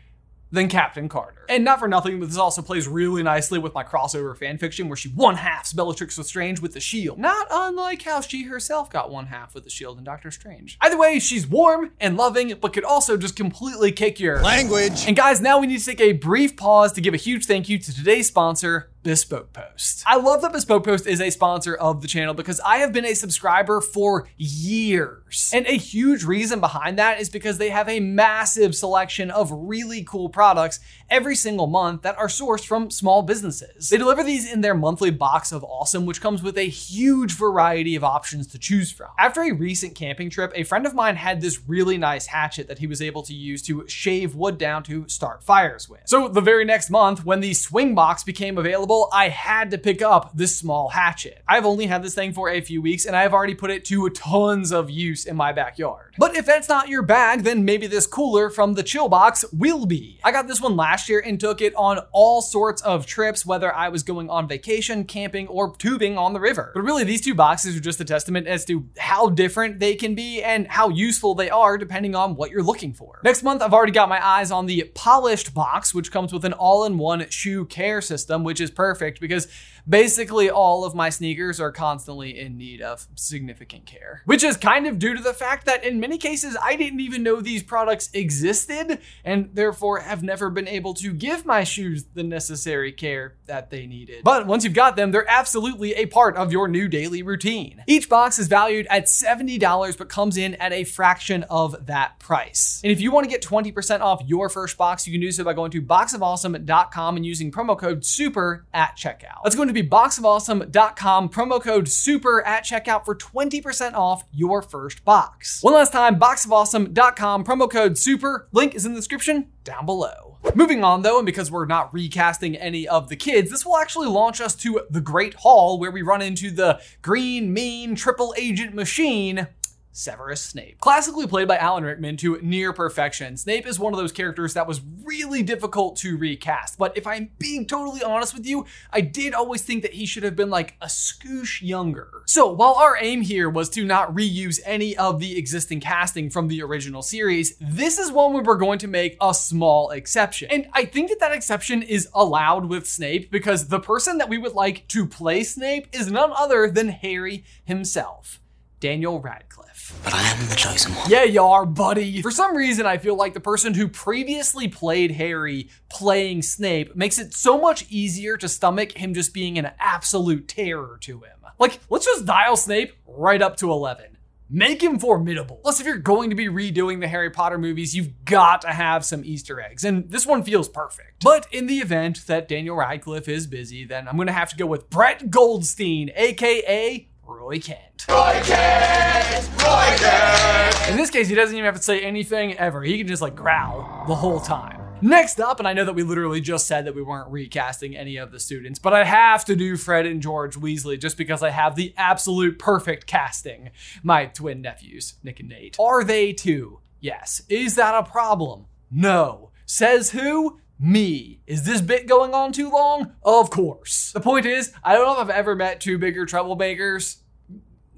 than 0.52 0.68
Captain 0.68 1.08
Carter. 1.08 1.46
And 1.48 1.64
not 1.64 1.80
for 1.80 1.88
nothing, 1.88 2.20
but 2.20 2.28
this 2.28 2.36
also 2.36 2.60
plays 2.60 2.86
really 2.86 3.22
nicely 3.22 3.58
with 3.58 3.72
my 3.72 3.82
crossover 3.82 4.36
fanfiction 4.36 4.86
where 4.86 4.96
she 4.96 5.08
one 5.08 5.36
halves 5.36 5.72
Bellatrix 5.72 6.18
Lestrange 6.18 6.60
with 6.60 6.74
the 6.74 6.80
shield. 6.80 7.18
Not 7.18 7.46
unlike 7.50 8.02
how 8.02 8.20
she 8.20 8.44
herself 8.44 8.90
got 8.90 9.10
one 9.10 9.26
half 9.26 9.54
with 9.54 9.64
the 9.64 9.70
shield 9.70 9.96
in 9.96 10.04
Doctor 10.04 10.30
Strange. 10.30 10.76
Either 10.82 10.98
way, 10.98 11.18
she's 11.18 11.46
warm 11.46 11.92
and 11.98 12.18
loving, 12.18 12.52
but 12.60 12.74
could 12.74 12.84
also 12.84 13.16
just 13.16 13.34
completely 13.34 13.92
kick 13.92 14.20
your 14.20 14.42
Language. 14.42 15.06
And 15.06 15.16
guys, 15.16 15.40
now 15.40 15.58
we 15.58 15.66
need 15.66 15.78
to 15.78 15.84
take 15.84 16.00
a 16.00 16.12
brief 16.12 16.56
pause 16.56 16.92
to 16.92 17.00
give 17.00 17.14
a 17.14 17.18
huge 17.18 17.46
thank 17.46 17.70
you 17.70 17.78
to 17.78 17.94
today's 17.94 18.28
sponsor, 18.28 18.91
Bespoke 19.02 19.52
Post. 19.52 20.04
I 20.06 20.16
love 20.16 20.42
that 20.42 20.52
Bespoke 20.52 20.84
Post 20.84 21.06
is 21.06 21.20
a 21.20 21.30
sponsor 21.30 21.74
of 21.74 22.02
the 22.02 22.08
channel 22.08 22.34
because 22.34 22.60
I 22.60 22.78
have 22.78 22.92
been 22.92 23.04
a 23.04 23.14
subscriber 23.14 23.80
for 23.80 24.28
years. 24.36 25.50
And 25.52 25.66
a 25.66 25.76
huge 25.76 26.22
reason 26.22 26.60
behind 26.60 26.98
that 26.98 27.20
is 27.20 27.28
because 27.28 27.58
they 27.58 27.70
have 27.70 27.88
a 27.88 27.98
massive 27.98 28.76
selection 28.76 29.30
of 29.30 29.50
really 29.50 30.04
cool 30.04 30.28
products 30.28 30.78
every 31.10 31.34
single 31.34 31.66
month 31.66 32.02
that 32.02 32.16
are 32.16 32.28
sourced 32.28 32.64
from 32.64 32.90
small 32.90 33.22
businesses. 33.22 33.88
They 33.88 33.96
deliver 33.96 34.22
these 34.22 34.50
in 34.50 34.60
their 34.60 34.74
monthly 34.74 35.10
box 35.10 35.50
of 35.50 35.64
awesome, 35.64 36.06
which 36.06 36.20
comes 36.20 36.42
with 36.42 36.56
a 36.56 36.62
huge 36.62 37.32
variety 37.32 37.96
of 37.96 38.04
options 38.04 38.46
to 38.48 38.58
choose 38.58 38.92
from. 38.92 39.08
After 39.18 39.42
a 39.42 39.52
recent 39.52 39.96
camping 39.96 40.30
trip, 40.30 40.52
a 40.54 40.62
friend 40.62 40.86
of 40.86 40.94
mine 40.94 41.16
had 41.16 41.40
this 41.40 41.68
really 41.68 41.98
nice 41.98 42.26
hatchet 42.26 42.68
that 42.68 42.78
he 42.78 42.86
was 42.86 43.02
able 43.02 43.22
to 43.24 43.34
use 43.34 43.62
to 43.62 43.86
shave 43.88 44.36
wood 44.36 44.58
down 44.58 44.84
to 44.84 45.08
start 45.08 45.42
fires 45.42 45.88
with. 45.88 46.02
So 46.04 46.28
the 46.28 46.40
very 46.40 46.64
next 46.64 46.88
month, 46.88 47.24
when 47.24 47.40
the 47.40 47.54
swing 47.54 47.96
box 47.96 48.22
became 48.22 48.58
available, 48.58 48.91
I 49.12 49.28
had 49.28 49.70
to 49.70 49.78
pick 49.78 50.02
up 50.02 50.30
this 50.34 50.56
small 50.56 50.90
hatchet. 50.90 51.42
I've 51.48 51.66
only 51.66 51.86
had 51.86 52.02
this 52.02 52.14
thing 52.14 52.32
for 52.32 52.48
a 52.48 52.60
few 52.60 52.80
weeks 52.82 53.06
and 53.06 53.16
I've 53.16 53.32
already 53.32 53.54
put 53.54 53.70
it 53.70 53.84
to 53.86 54.08
tons 54.10 54.72
of 54.72 54.90
use 54.90 55.24
in 55.24 55.36
my 55.36 55.52
backyard. 55.52 56.14
But 56.18 56.36
if 56.36 56.46
that's 56.46 56.68
not 56.68 56.88
your 56.88 57.02
bag, 57.02 57.42
then 57.42 57.64
maybe 57.64 57.86
this 57.86 58.06
cooler 58.06 58.50
from 58.50 58.74
the 58.74 58.82
chill 58.82 59.08
box 59.08 59.44
will 59.52 59.86
be. 59.86 60.20
I 60.24 60.32
got 60.32 60.46
this 60.46 60.60
one 60.60 60.76
last 60.76 61.08
year 61.08 61.22
and 61.24 61.40
took 61.40 61.60
it 61.60 61.74
on 61.74 62.00
all 62.12 62.42
sorts 62.42 62.82
of 62.82 63.06
trips, 63.06 63.46
whether 63.46 63.74
I 63.74 63.88
was 63.88 64.02
going 64.02 64.28
on 64.28 64.48
vacation, 64.48 65.04
camping, 65.04 65.48
or 65.48 65.74
tubing 65.76 66.18
on 66.18 66.32
the 66.32 66.40
river. 66.40 66.72
But 66.74 66.82
really, 66.82 67.04
these 67.04 67.22
two 67.22 67.34
boxes 67.34 67.76
are 67.76 67.80
just 67.80 68.00
a 68.00 68.04
testament 68.04 68.46
as 68.46 68.64
to 68.66 68.88
how 68.98 69.28
different 69.28 69.78
they 69.78 69.94
can 69.94 70.14
be 70.14 70.42
and 70.42 70.66
how 70.66 70.90
useful 70.90 71.34
they 71.34 71.50
are 71.50 71.78
depending 71.78 72.14
on 72.14 72.36
what 72.36 72.50
you're 72.50 72.62
looking 72.62 72.92
for. 72.92 73.20
Next 73.24 73.42
month, 73.42 73.62
I've 73.62 73.72
already 73.72 73.92
got 73.92 74.08
my 74.08 74.24
eyes 74.24 74.50
on 74.50 74.66
the 74.66 74.90
polished 74.94 75.54
box, 75.54 75.94
which 75.94 76.12
comes 76.12 76.32
with 76.32 76.44
an 76.44 76.52
all 76.52 76.84
in 76.84 76.98
one 76.98 77.28
shoe 77.30 77.64
care 77.64 78.00
system, 78.00 78.44
which 78.44 78.60
is 78.60 78.70
perfect 78.82 79.20
because 79.20 79.46
basically 79.88 80.50
all 80.50 80.84
of 80.84 80.94
my 80.94 81.10
sneakers 81.10 81.60
are 81.60 81.72
constantly 81.72 82.38
in 82.38 82.56
need 82.56 82.80
of 82.80 83.06
significant 83.14 83.86
care. 83.86 84.22
Which 84.24 84.44
is 84.44 84.56
kind 84.56 84.86
of 84.86 84.98
due 84.98 85.14
to 85.14 85.22
the 85.22 85.34
fact 85.34 85.66
that 85.66 85.84
in 85.84 86.00
many 86.00 86.18
cases 86.18 86.56
I 86.62 86.76
didn't 86.76 87.00
even 87.00 87.22
know 87.22 87.40
these 87.40 87.62
products 87.62 88.10
existed 88.12 89.00
and 89.24 89.50
therefore 89.52 90.00
have 90.00 90.22
never 90.22 90.50
been 90.50 90.68
able 90.68 90.94
to 90.94 91.12
give 91.12 91.44
my 91.44 91.64
shoes 91.64 92.04
the 92.14 92.22
necessary 92.22 92.92
care 92.92 93.36
that 93.46 93.70
they 93.70 93.86
needed. 93.86 94.24
But 94.24 94.46
once 94.46 94.64
you've 94.64 94.74
got 94.74 94.96
them, 94.96 95.10
they're 95.10 95.28
absolutely 95.28 95.94
a 95.94 96.06
part 96.06 96.36
of 96.36 96.52
your 96.52 96.68
new 96.68 96.88
daily 96.88 97.22
routine. 97.22 97.82
Each 97.86 98.08
box 98.08 98.38
is 98.38 98.48
valued 98.48 98.86
at 98.88 99.06
$70 99.06 99.98
but 99.98 100.08
comes 100.08 100.36
in 100.36 100.54
at 100.56 100.72
a 100.72 100.84
fraction 100.84 101.42
of 101.44 101.86
that 101.86 102.18
price. 102.18 102.80
And 102.84 102.92
if 102.92 103.00
you 103.00 103.10
want 103.10 103.24
to 103.24 103.30
get 103.30 103.42
20% 103.42 104.00
off 104.00 104.22
your 104.26 104.48
first 104.48 104.76
box, 104.76 105.06
you 105.06 105.12
can 105.12 105.20
do 105.20 105.32
so 105.32 105.44
by 105.44 105.52
going 105.52 105.70
to 105.72 105.82
boxofawesome.com 105.82 107.16
and 107.16 107.26
using 107.26 107.50
promo 107.50 107.78
code 107.78 108.04
SUPER 108.04 108.66
at 108.72 108.96
checkout. 108.96 109.42
That's 109.42 109.56
going 109.56 109.68
to 109.68 109.71
be 109.72 109.88
boxofawesome.com, 109.88 111.28
promo 111.28 111.62
code 111.62 111.88
SUPER 111.88 112.42
at 112.46 112.64
checkout 112.64 113.04
for 113.04 113.14
20% 113.14 113.94
off 113.94 114.24
your 114.32 114.62
first 114.62 115.04
box. 115.04 115.62
One 115.62 115.74
last 115.74 115.92
time, 115.92 116.18
boxofawesome.com, 116.18 117.44
promo 117.44 117.70
code 117.70 117.98
SUPER. 117.98 118.48
Link 118.52 118.74
is 118.74 118.84
in 118.84 118.92
the 118.92 118.98
description 118.98 119.52
down 119.64 119.86
below. 119.86 120.38
Moving 120.54 120.82
on 120.82 121.02
though, 121.02 121.18
and 121.18 121.26
because 121.26 121.50
we're 121.50 121.66
not 121.66 121.94
recasting 121.94 122.56
any 122.56 122.86
of 122.88 123.08
the 123.08 123.16
kids, 123.16 123.50
this 123.50 123.64
will 123.64 123.76
actually 123.76 124.08
launch 124.08 124.40
us 124.40 124.54
to 124.56 124.82
the 124.90 125.00
Great 125.00 125.34
Hall 125.34 125.78
where 125.78 125.90
we 125.90 126.02
run 126.02 126.20
into 126.20 126.50
the 126.50 126.80
green, 127.00 127.52
mean, 127.52 127.94
triple 127.94 128.34
agent 128.36 128.74
machine 128.74 129.46
Severus 129.92 130.40
Snape. 130.40 130.80
Classically 130.80 131.26
played 131.26 131.48
by 131.48 131.56
Alan 131.58 131.84
Rickman 131.84 132.16
to 132.18 132.38
near 132.42 132.72
perfection, 132.72 133.36
Snape 133.36 133.66
is 133.66 133.78
one 133.78 133.92
of 133.92 133.98
those 133.98 134.12
characters 134.12 134.54
that 134.54 134.66
was 134.66 134.80
really 135.04 135.42
difficult 135.42 135.96
to 135.96 136.16
recast. 136.16 136.78
But 136.78 136.96
if 136.96 137.06
I'm 137.06 137.30
being 137.38 137.66
totally 137.66 138.02
honest 138.02 138.34
with 138.34 138.46
you, 138.46 138.66
I 138.92 139.02
did 139.02 139.34
always 139.34 139.62
think 139.62 139.82
that 139.82 139.94
he 139.94 140.06
should 140.06 140.22
have 140.22 140.36
been 140.36 140.50
like 140.50 140.76
a 140.80 140.86
scoosh 140.86 141.60
younger. 141.60 142.22
So 142.26 142.50
while 142.50 142.74
our 142.74 142.96
aim 143.00 143.20
here 143.20 143.50
was 143.50 143.68
to 143.70 143.84
not 143.84 144.14
reuse 144.14 144.60
any 144.64 144.96
of 144.96 145.20
the 145.20 145.36
existing 145.38 145.80
casting 145.80 146.30
from 146.30 146.48
the 146.48 146.62
original 146.62 147.02
series, 147.02 147.56
this 147.60 147.98
is 147.98 148.10
one 148.10 148.32
where 148.32 148.42
we're 148.42 148.56
going 148.56 148.78
to 148.80 148.88
make 148.88 149.16
a 149.20 149.34
small 149.34 149.90
exception. 149.90 150.48
And 150.50 150.68
I 150.72 150.84
think 150.84 151.10
that 151.10 151.20
that 151.20 151.32
exception 151.32 151.82
is 151.82 152.08
allowed 152.14 152.66
with 152.66 152.88
Snape 152.88 153.30
because 153.30 153.68
the 153.68 153.80
person 153.80 154.18
that 154.18 154.28
we 154.28 154.38
would 154.38 154.54
like 154.54 154.88
to 154.88 155.06
play 155.06 155.42
Snape 155.44 155.88
is 155.92 156.10
none 156.10 156.32
other 156.34 156.70
than 156.70 156.88
Harry 156.88 157.44
himself, 157.64 158.40
Daniel 158.82 159.20
Radcliffe. 159.20 159.96
But 160.02 160.12
I 160.12 160.22
am 160.22 160.48
the 160.48 160.56
chosen 160.56 160.92
one. 160.96 161.08
Yeah, 161.08 161.22
you 161.22 161.40
are, 161.40 161.64
buddy. 161.64 162.20
For 162.20 162.32
some 162.32 162.56
reason, 162.56 162.84
I 162.84 162.98
feel 162.98 163.14
like 163.14 163.32
the 163.32 163.38
person 163.38 163.74
who 163.74 163.86
previously 163.86 164.66
played 164.66 165.12
Harry 165.12 165.70
playing 165.88 166.42
Snape 166.42 166.96
makes 166.96 167.16
it 167.16 167.32
so 167.32 167.56
much 167.60 167.86
easier 167.90 168.36
to 168.36 168.48
stomach 168.48 168.90
him 168.92 169.14
just 169.14 169.32
being 169.32 169.56
an 169.56 169.70
absolute 169.78 170.48
terror 170.48 170.98
to 171.02 171.20
him. 171.20 171.38
Like, 171.60 171.78
let's 171.90 172.06
just 172.06 172.26
dial 172.26 172.56
Snape 172.56 172.94
right 173.06 173.40
up 173.40 173.56
to 173.58 173.70
11. 173.70 174.18
Make 174.50 174.82
him 174.82 174.98
formidable. 174.98 175.60
Plus, 175.62 175.78
if 175.78 175.86
you're 175.86 175.96
going 175.96 176.30
to 176.30 176.36
be 176.36 176.48
redoing 176.48 176.98
the 176.98 177.06
Harry 177.06 177.30
Potter 177.30 177.58
movies, 177.58 177.94
you've 177.94 178.24
got 178.24 178.62
to 178.62 178.68
have 178.68 179.04
some 179.04 179.24
Easter 179.24 179.60
eggs, 179.60 179.84
and 179.84 180.10
this 180.10 180.26
one 180.26 180.42
feels 180.42 180.68
perfect. 180.68 181.22
But 181.22 181.46
in 181.52 181.68
the 181.68 181.78
event 181.78 182.26
that 182.26 182.48
Daniel 182.48 182.76
Radcliffe 182.76 183.28
is 183.28 183.46
busy, 183.46 183.84
then 183.84 184.08
I'm 184.08 184.16
gonna 184.16 184.32
have 184.32 184.50
to 184.50 184.56
go 184.56 184.66
with 184.66 184.90
Brett 184.90 185.30
Goldstein, 185.30 186.10
aka 186.16 187.08
Roy 187.32 187.58
Kent. 187.58 188.06
Roy 188.08 188.40
Kent! 188.44 189.50
Roy 189.58 189.96
Kent! 189.96 190.90
In 190.90 190.96
this 190.96 191.10
case, 191.10 191.28
he 191.28 191.34
doesn't 191.34 191.54
even 191.54 191.64
have 191.64 191.76
to 191.76 191.82
say 191.82 192.00
anything 192.00 192.56
ever. 192.58 192.82
He 192.82 192.98
can 192.98 193.06
just 193.06 193.22
like 193.22 193.34
growl 193.34 194.04
the 194.06 194.14
whole 194.14 194.40
time. 194.40 194.80
Next 195.00 195.40
up, 195.40 195.58
and 195.58 195.66
I 195.66 195.72
know 195.72 195.84
that 195.84 195.94
we 195.94 196.04
literally 196.04 196.40
just 196.40 196.68
said 196.68 196.84
that 196.84 196.94
we 196.94 197.02
weren't 197.02 197.28
recasting 197.28 197.96
any 197.96 198.18
of 198.18 198.30
the 198.30 198.38
students, 198.38 198.78
but 198.78 198.92
I 198.92 199.02
have 199.02 199.44
to 199.46 199.56
do 199.56 199.76
Fred 199.76 200.06
and 200.06 200.22
George 200.22 200.54
Weasley 200.54 201.00
just 201.00 201.16
because 201.16 201.42
I 201.42 201.50
have 201.50 201.74
the 201.74 201.92
absolute 201.96 202.58
perfect 202.58 203.08
casting. 203.08 203.70
My 204.04 204.26
twin 204.26 204.60
nephews, 204.60 205.14
Nick 205.24 205.40
and 205.40 205.48
Nate. 205.48 205.76
Are 205.80 206.04
they 206.04 206.32
too? 206.32 206.78
Yes. 207.00 207.42
Is 207.48 207.74
that 207.74 207.96
a 207.96 208.08
problem? 208.08 208.66
No. 208.92 209.50
Says 209.66 210.10
who? 210.10 210.60
Me. 210.78 211.40
Is 211.46 211.64
this 211.64 211.80
bit 211.80 212.06
going 212.06 212.32
on 212.32 212.52
too 212.52 212.70
long? 212.70 213.14
Of 213.24 213.50
course. 213.50 214.12
The 214.12 214.20
point 214.20 214.46
is, 214.46 214.72
I 214.84 214.94
don't 214.94 215.06
know 215.06 215.14
if 215.14 215.18
I've 215.18 215.30
ever 215.30 215.56
met 215.56 215.80
two 215.80 215.98
bigger 215.98 216.26
troublemakers 216.26 217.21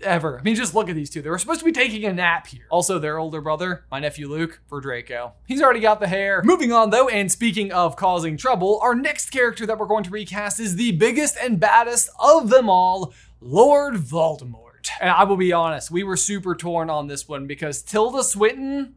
ever. 0.03 0.39
I 0.39 0.43
mean, 0.43 0.55
just 0.55 0.75
look 0.75 0.89
at 0.89 0.95
these 0.95 1.11
two. 1.11 1.23
They 1.23 1.31
were 1.31 1.39
supposed 1.39 1.61
to 1.61 1.65
be 1.65 1.73
taking 1.73 2.05
a 2.05 2.13
nap 2.13 2.47
here. 2.47 2.67
Also, 2.71 2.99
their 2.99 3.19
older 3.19 3.41
brother, 3.41 3.85
my 3.91 4.01
nephew 4.01 4.29
Luke, 4.29 4.61
for 4.67 4.81
Draco. 4.81 5.33
He's 5.47 5.63
already 5.63 5.81
got 5.81 6.01
the 6.01 6.07
hair. 6.07 6.43
Moving 6.45 6.73
on 6.73 6.91
though, 6.91 7.09
and 7.09 7.31
speaking 7.31 7.73
of 7.73 7.97
causing 7.97 8.37
trouble, 8.37 8.79
our 8.83 8.95
next 8.95 9.31
character 9.31 9.67
that 9.67 9.79
we're 9.79 9.87
going 9.87 10.05
to 10.05 10.11
recast 10.11 10.61
is 10.61 10.77
the 10.77 10.93
biggest 10.93 11.37
and 11.41 11.61
baddest 11.61 12.11
of 12.19 12.51
them 12.51 12.69
all, 12.69 13.13
Lord 13.41 13.95
Voldemort. 13.95 14.89
And 15.01 15.11
I 15.11 15.25
will 15.25 15.37
be 15.37 15.53
honest, 15.53 15.91
we 15.91 16.05
were 16.05 16.17
super 16.17 16.55
torn 16.55 16.91
on 16.91 17.07
this 17.07 17.27
one 17.29 17.47
because 17.47 17.83
Tilda 17.83 18.23
Swinton 18.23 18.95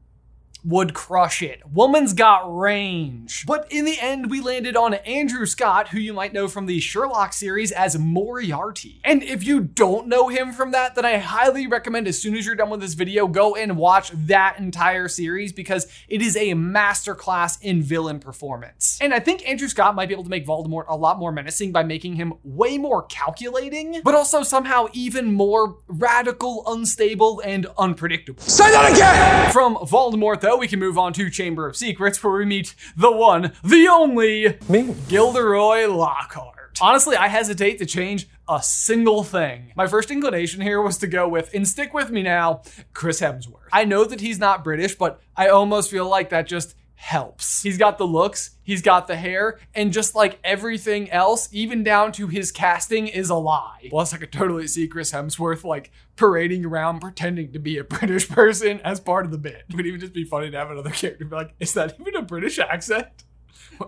would 0.68 0.94
crush 0.94 1.42
it. 1.42 1.62
Woman's 1.72 2.12
got 2.12 2.54
range. 2.54 3.46
But 3.46 3.72
in 3.72 3.86
the 3.86 3.98
end, 4.02 4.30
we 4.30 4.42
landed 4.42 4.76
on 4.76 4.96
Andrew 4.96 5.46
Scott, 5.46 5.90
who 5.90 6.00
you 6.00 6.12
might 6.12 6.34
know 6.34 6.50
from 6.50 6.66
the 6.66 6.82
Sherlock 6.82 7.32
series 7.32 7.72
as 7.72 7.98
Moriarty. 7.98 9.00
And 9.06 9.24
if 9.24 9.46
you 9.46 9.62
don't 9.62 10.08
know 10.08 10.28
him 10.28 10.52
from 10.52 10.72
that, 10.72 10.96
then 10.96 11.06
I 11.06 11.20
highly 11.20 11.68
recommend 11.68 12.06
as 12.06 12.22
soon 12.22 12.36
as 12.36 12.46
you're 12.46 12.56
done 12.56 12.70
with 12.70 12.82
this 12.82 12.96
video, 12.96 13.28
go 13.28 13.56
and 13.56 13.78
watch 13.78 14.12
that 14.14 14.60
entire 14.60 15.08
series 15.08 15.54
because 15.54 15.88
it 16.10 16.22
is 16.22 16.36
a 16.36 16.52
masterclass 16.52 17.58
in 17.62 17.82
villain 17.82 18.20
performance. 18.20 18.98
And 19.00 19.14
I 19.14 19.22
think 19.22 19.48
Andrew 19.48 19.70
Scott 19.70 19.96
might 19.96 20.10
be 20.10 20.14
able 20.14 20.26
to 20.26 20.30
make 20.30 20.46
Voldemort 20.46 20.86
a 20.90 20.98
lot 20.98 21.18
more 21.18 21.32
menacing 21.32 21.72
by 21.72 21.84
making 21.84 22.18
him 22.18 22.34
way 22.44 22.78
more 22.78 23.04
calculating, 23.04 24.02
but 24.04 24.16
also 24.16 24.44
somehow 24.44 24.88
even 24.92 25.32
more 25.32 25.78
radical, 25.88 26.64
unstable, 26.68 27.42
and 27.46 27.68
unpredictable. 27.78 28.44
Say 28.44 28.70
that 28.70 28.92
again! 28.92 29.54
From 29.54 29.78
Voldemort, 29.78 30.42
though, 30.42 30.57
we 30.60 30.68
can 30.68 30.80
move 30.80 30.98
on 30.98 31.14
to 31.14 31.30
Chamber 31.30 31.68
of 31.68 31.76
Secrets, 31.76 32.24
where 32.24 32.34
we 32.34 32.46
meet 32.46 32.76
the 32.96 33.12
one, 33.12 33.54
the 33.64 33.88
only 33.88 34.58
Me? 34.68 34.96
Gilderoy 35.08 35.88
Lockhart. 35.88 36.78
Honestly, 36.80 37.16
I 37.16 37.28
hesitate 37.28 37.80
to 37.80 37.86
change 37.86 38.28
a 38.48 38.62
single 38.62 39.24
thing. 39.24 39.74
My 39.76 39.88
first 39.88 40.12
inclination 40.12 40.62
here 40.62 40.82
was 40.82 40.98
to 41.00 41.08
go 41.08 41.28
with, 41.28 41.54
and 41.54 41.68
stick 41.68 41.94
with 41.94 42.12
me 42.12 42.24
now, 42.24 42.62
Chris 42.94 43.20
Hemsworth. 43.20 43.68
I 43.72 43.86
know 43.86 44.06
that 44.06 44.22
he's 44.22 44.40
not 44.40 44.64
British, 44.64 44.96
but 44.96 45.20
I 45.36 45.50
almost 45.50 45.92
feel 45.92 46.08
like 46.08 46.30
that 46.30 46.48
just 46.48 46.76
helps. 46.98 47.62
He's 47.62 47.77
got 47.77 47.98
the 48.00 48.08
looks, 48.08 48.58
he's 48.63 48.82
got 48.82 49.08
the 49.08 49.16
hair, 49.16 49.60
and 49.75 49.94
just 49.94 50.16
like 50.16 50.39
everything 50.44 51.10
else, 51.12 51.48
even 51.51 51.84
down 51.84 52.12
to 52.13 52.27
his 52.27 52.51
casting, 52.51 53.08
is 53.08 53.30
a 53.30 53.36
lie. 53.36 53.88
Plus, 53.89 54.13
I 54.13 54.18
could 54.18 54.32
totally 54.32 54.68
see 54.68 54.88
Chris 54.88 55.12
Hemsworth 55.12 55.63
like 55.63 55.92
parading 56.16 56.66
around 56.66 57.00
pretending 57.00 57.54
to 57.54 57.60
be 57.60 57.77
a 57.77 57.84
British 57.86 58.27
person 58.27 58.82
as 58.84 59.00
part 59.00 59.25
of 59.25 59.32
the 59.32 59.38
bit. 59.38 59.63
It 59.70 59.75
would 59.75 59.86
even 59.86 60.00
just 60.00 60.13
be 60.13 60.25
funny 60.25 60.50
to 60.50 60.58
have 60.58 60.72
another 60.72 60.89
character 60.89 61.24
be 61.24 61.36
like, 61.36 61.54
is 61.60 61.74
that 61.75 61.96
even 62.01 62.16
a 62.16 62.24
British 62.24 62.60
accent? 62.60 63.08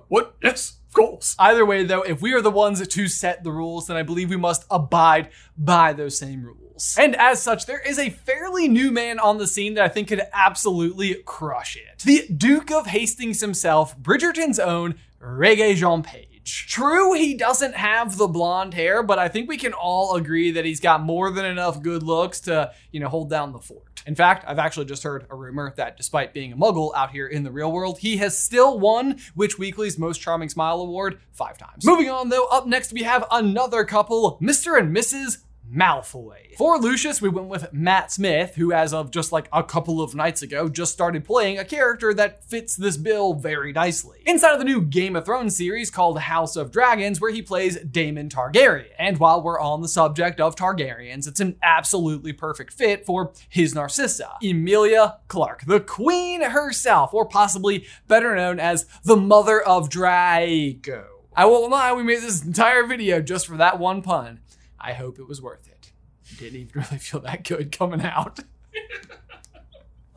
What? 0.07 0.35
Yes, 0.43 0.77
of 0.87 0.93
course. 0.93 1.35
Either 1.39 1.65
way, 1.65 1.83
though, 1.83 2.03
if 2.03 2.21
we 2.21 2.33
are 2.33 2.41
the 2.41 2.51
ones 2.51 2.87
to 2.87 3.07
set 3.07 3.43
the 3.43 3.51
rules, 3.51 3.87
then 3.87 3.97
I 3.97 4.03
believe 4.03 4.29
we 4.29 4.37
must 4.37 4.65
abide 4.69 5.29
by 5.57 5.93
those 5.93 6.17
same 6.17 6.43
rules. 6.43 6.58
And 6.97 7.15
as 7.15 7.41
such, 7.41 7.65
there 7.65 7.79
is 7.79 7.99
a 7.99 8.09
fairly 8.09 8.67
new 8.67 8.91
man 8.91 9.19
on 9.19 9.37
the 9.37 9.47
scene 9.47 9.73
that 9.75 9.85
I 9.85 9.89
think 9.89 10.07
could 10.07 10.21
absolutely 10.33 11.15
crush 11.25 11.75
it. 11.75 11.99
The 11.99 12.27
Duke 12.33 12.71
of 12.71 12.87
Hastings 12.87 13.41
himself, 13.41 13.97
Bridgerton's 13.97 14.59
own 14.59 14.95
Regé 15.21 15.75
Jean 15.75 16.03
Page. 16.03 16.67
True, 16.67 17.13
he 17.13 17.35
doesn't 17.35 17.75
have 17.75 18.17
the 18.17 18.27
blonde 18.27 18.73
hair, 18.73 19.03
but 19.03 19.19
I 19.19 19.27
think 19.27 19.47
we 19.47 19.57
can 19.57 19.73
all 19.73 20.15
agree 20.15 20.51
that 20.51 20.65
he's 20.65 20.79
got 20.79 21.01
more 21.01 21.29
than 21.29 21.45
enough 21.45 21.81
good 21.83 22.01
looks 22.01 22.39
to, 22.41 22.71
you 22.91 22.99
know, 22.99 23.09
hold 23.09 23.29
down 23.29 23.51
the 23.51 23.59
fort. 23.59 24.01
In 24.07 24.15
fact, 24.15 24.45
I've 24.47 24.57
actually 24.57 24.85
just 24.87 25.03
heard 25.03 25.27
a 25.29 25.35
rumor 25.35 25.73
that 25.77 25.97
despite 25.97 26.33
being 26.33 26.53
a 26.53 26.57
muggle 26.57 26.91
out 26.95 27.11
here 27.11 27.27
in 27.27 27.43
the 27.43 27.51
real 27.51 27.71
world, 27.71 27.99
he 27.99 28.17
has 28.17 28.39
still 28.39 28.79
won 28.79 29.19
Witch 29.35 29.59
Weekly's 29.59 29.99
Most 29.99 30.19
Charming 30.19 30.49
Smile 30.49 30.81
Award 30.81 31.19
five 31.31 31.57
times. 31.57 31.85
Moving 31.85 32.09
on 32.09 32.29
though, 32.29 32.45
up 32.45 32.65
next 32.65 32.93
we 32.93 33.03
have 33.03 33.25
another 33.29 33.83
couple, 33.83 34.39
Mr. 34.41 34.79
and 34.79 34.95
Mrs. 34.95 35.39
Malfoy. 35.73 36.55
For 36.57 36.77
Lucius, 36.77 37.21
we 37.21 37.29
went 37.29 37.47
with 37.47 37.71
Matt 37.71 38.11
Smith, 38.11 38.55
who, 38.55 38.71
as 38.71 38.93
of 38.93 39.11
just 39.11 39.31
like 39.31 39.47
a 39.53 39.63
couple 39.63 40.01
of 40.01 40.15
nights 40.15 40.41
ago, 40.41 40.67
just 40.67 40.93
started 40.93 41.23
playing 41.23 41.59
a 41.59 41.65
character 41.65 42.13
that 42.13 42.43
fits 42.43 42.75
this 42.75 42.97
bill 42.97 43.33
very 43.33 43.71
nicely. 43.71 44.19
Inside 44.25 44.53
of 44.53 44.59
the 44.59 44.65
new 44.65 44.81
Game 44.81 45.15
of 45.15 45.25
Thrones 45.25 45.55
series 45.55 45.91
called 45.91 46.19
House 46.19 46.55
of 46.55 46.71
Dragons, 46.71 47.21
where 47.21 47.31
he 47.31 47.41
plays 47.41 47.77
Daemon 47.77 48.29
Targaryen. 48.29 48.87
And 48.97 49.17
while 49.19 49.41
we're 49.41 49.59
on 49.59 49.81
the 49.81 49.87
subject 49.87 50.39
of 50.39 50.55
Targaryens, 50.55 51.27
it's 51.27 51.39
an 51.39 51.57
absolutely 51.61 52.33
perfect 52.33 52.73
fit 52.73 53.05
for 53.05 53.31
his 53.47 53.75
Narcissa, 53.75 54.31
Emilia 54.41 55.19
Clarke, 55.27 55.65
the 55.65 55.79
queen 55.79 56.41
herself, 56.41 57.13
or 57.13 57.25
possibly 57.25 57.85
better 58.07 58.35
known 58.35 58.59
as 58.59 58.85
the 59.03 59.17
mother 59.17 59.61
of 59.61 59.89
Draco. 59.89 61.05
I 61.35 61.45
won't 61.45 61.71
lie, 61.71 61.93
we 61.93 62.03
made 62.03 62.21
this 62.21 62.43
entire 62.43 62.85
video 62.85 63.21
just 63.21 63.47
for 63.47 63.55
that 63.57 63.79
one 63.79 64.01
pun. 64.01 64.39
I 64.79 64.93
hope 64.93 65.19
it 65.19 65.27
was 65.27 65.41
worth 65.41 65.67
it. 65.67 65.91
Didn't 66.37 66.59
even 66.59 66.71
really 66.81 66.97
feel 66.97 67.21
that 67.21 67.43
good 67.43 67.71
coming 67.71 68.01
out. 68.01 68.39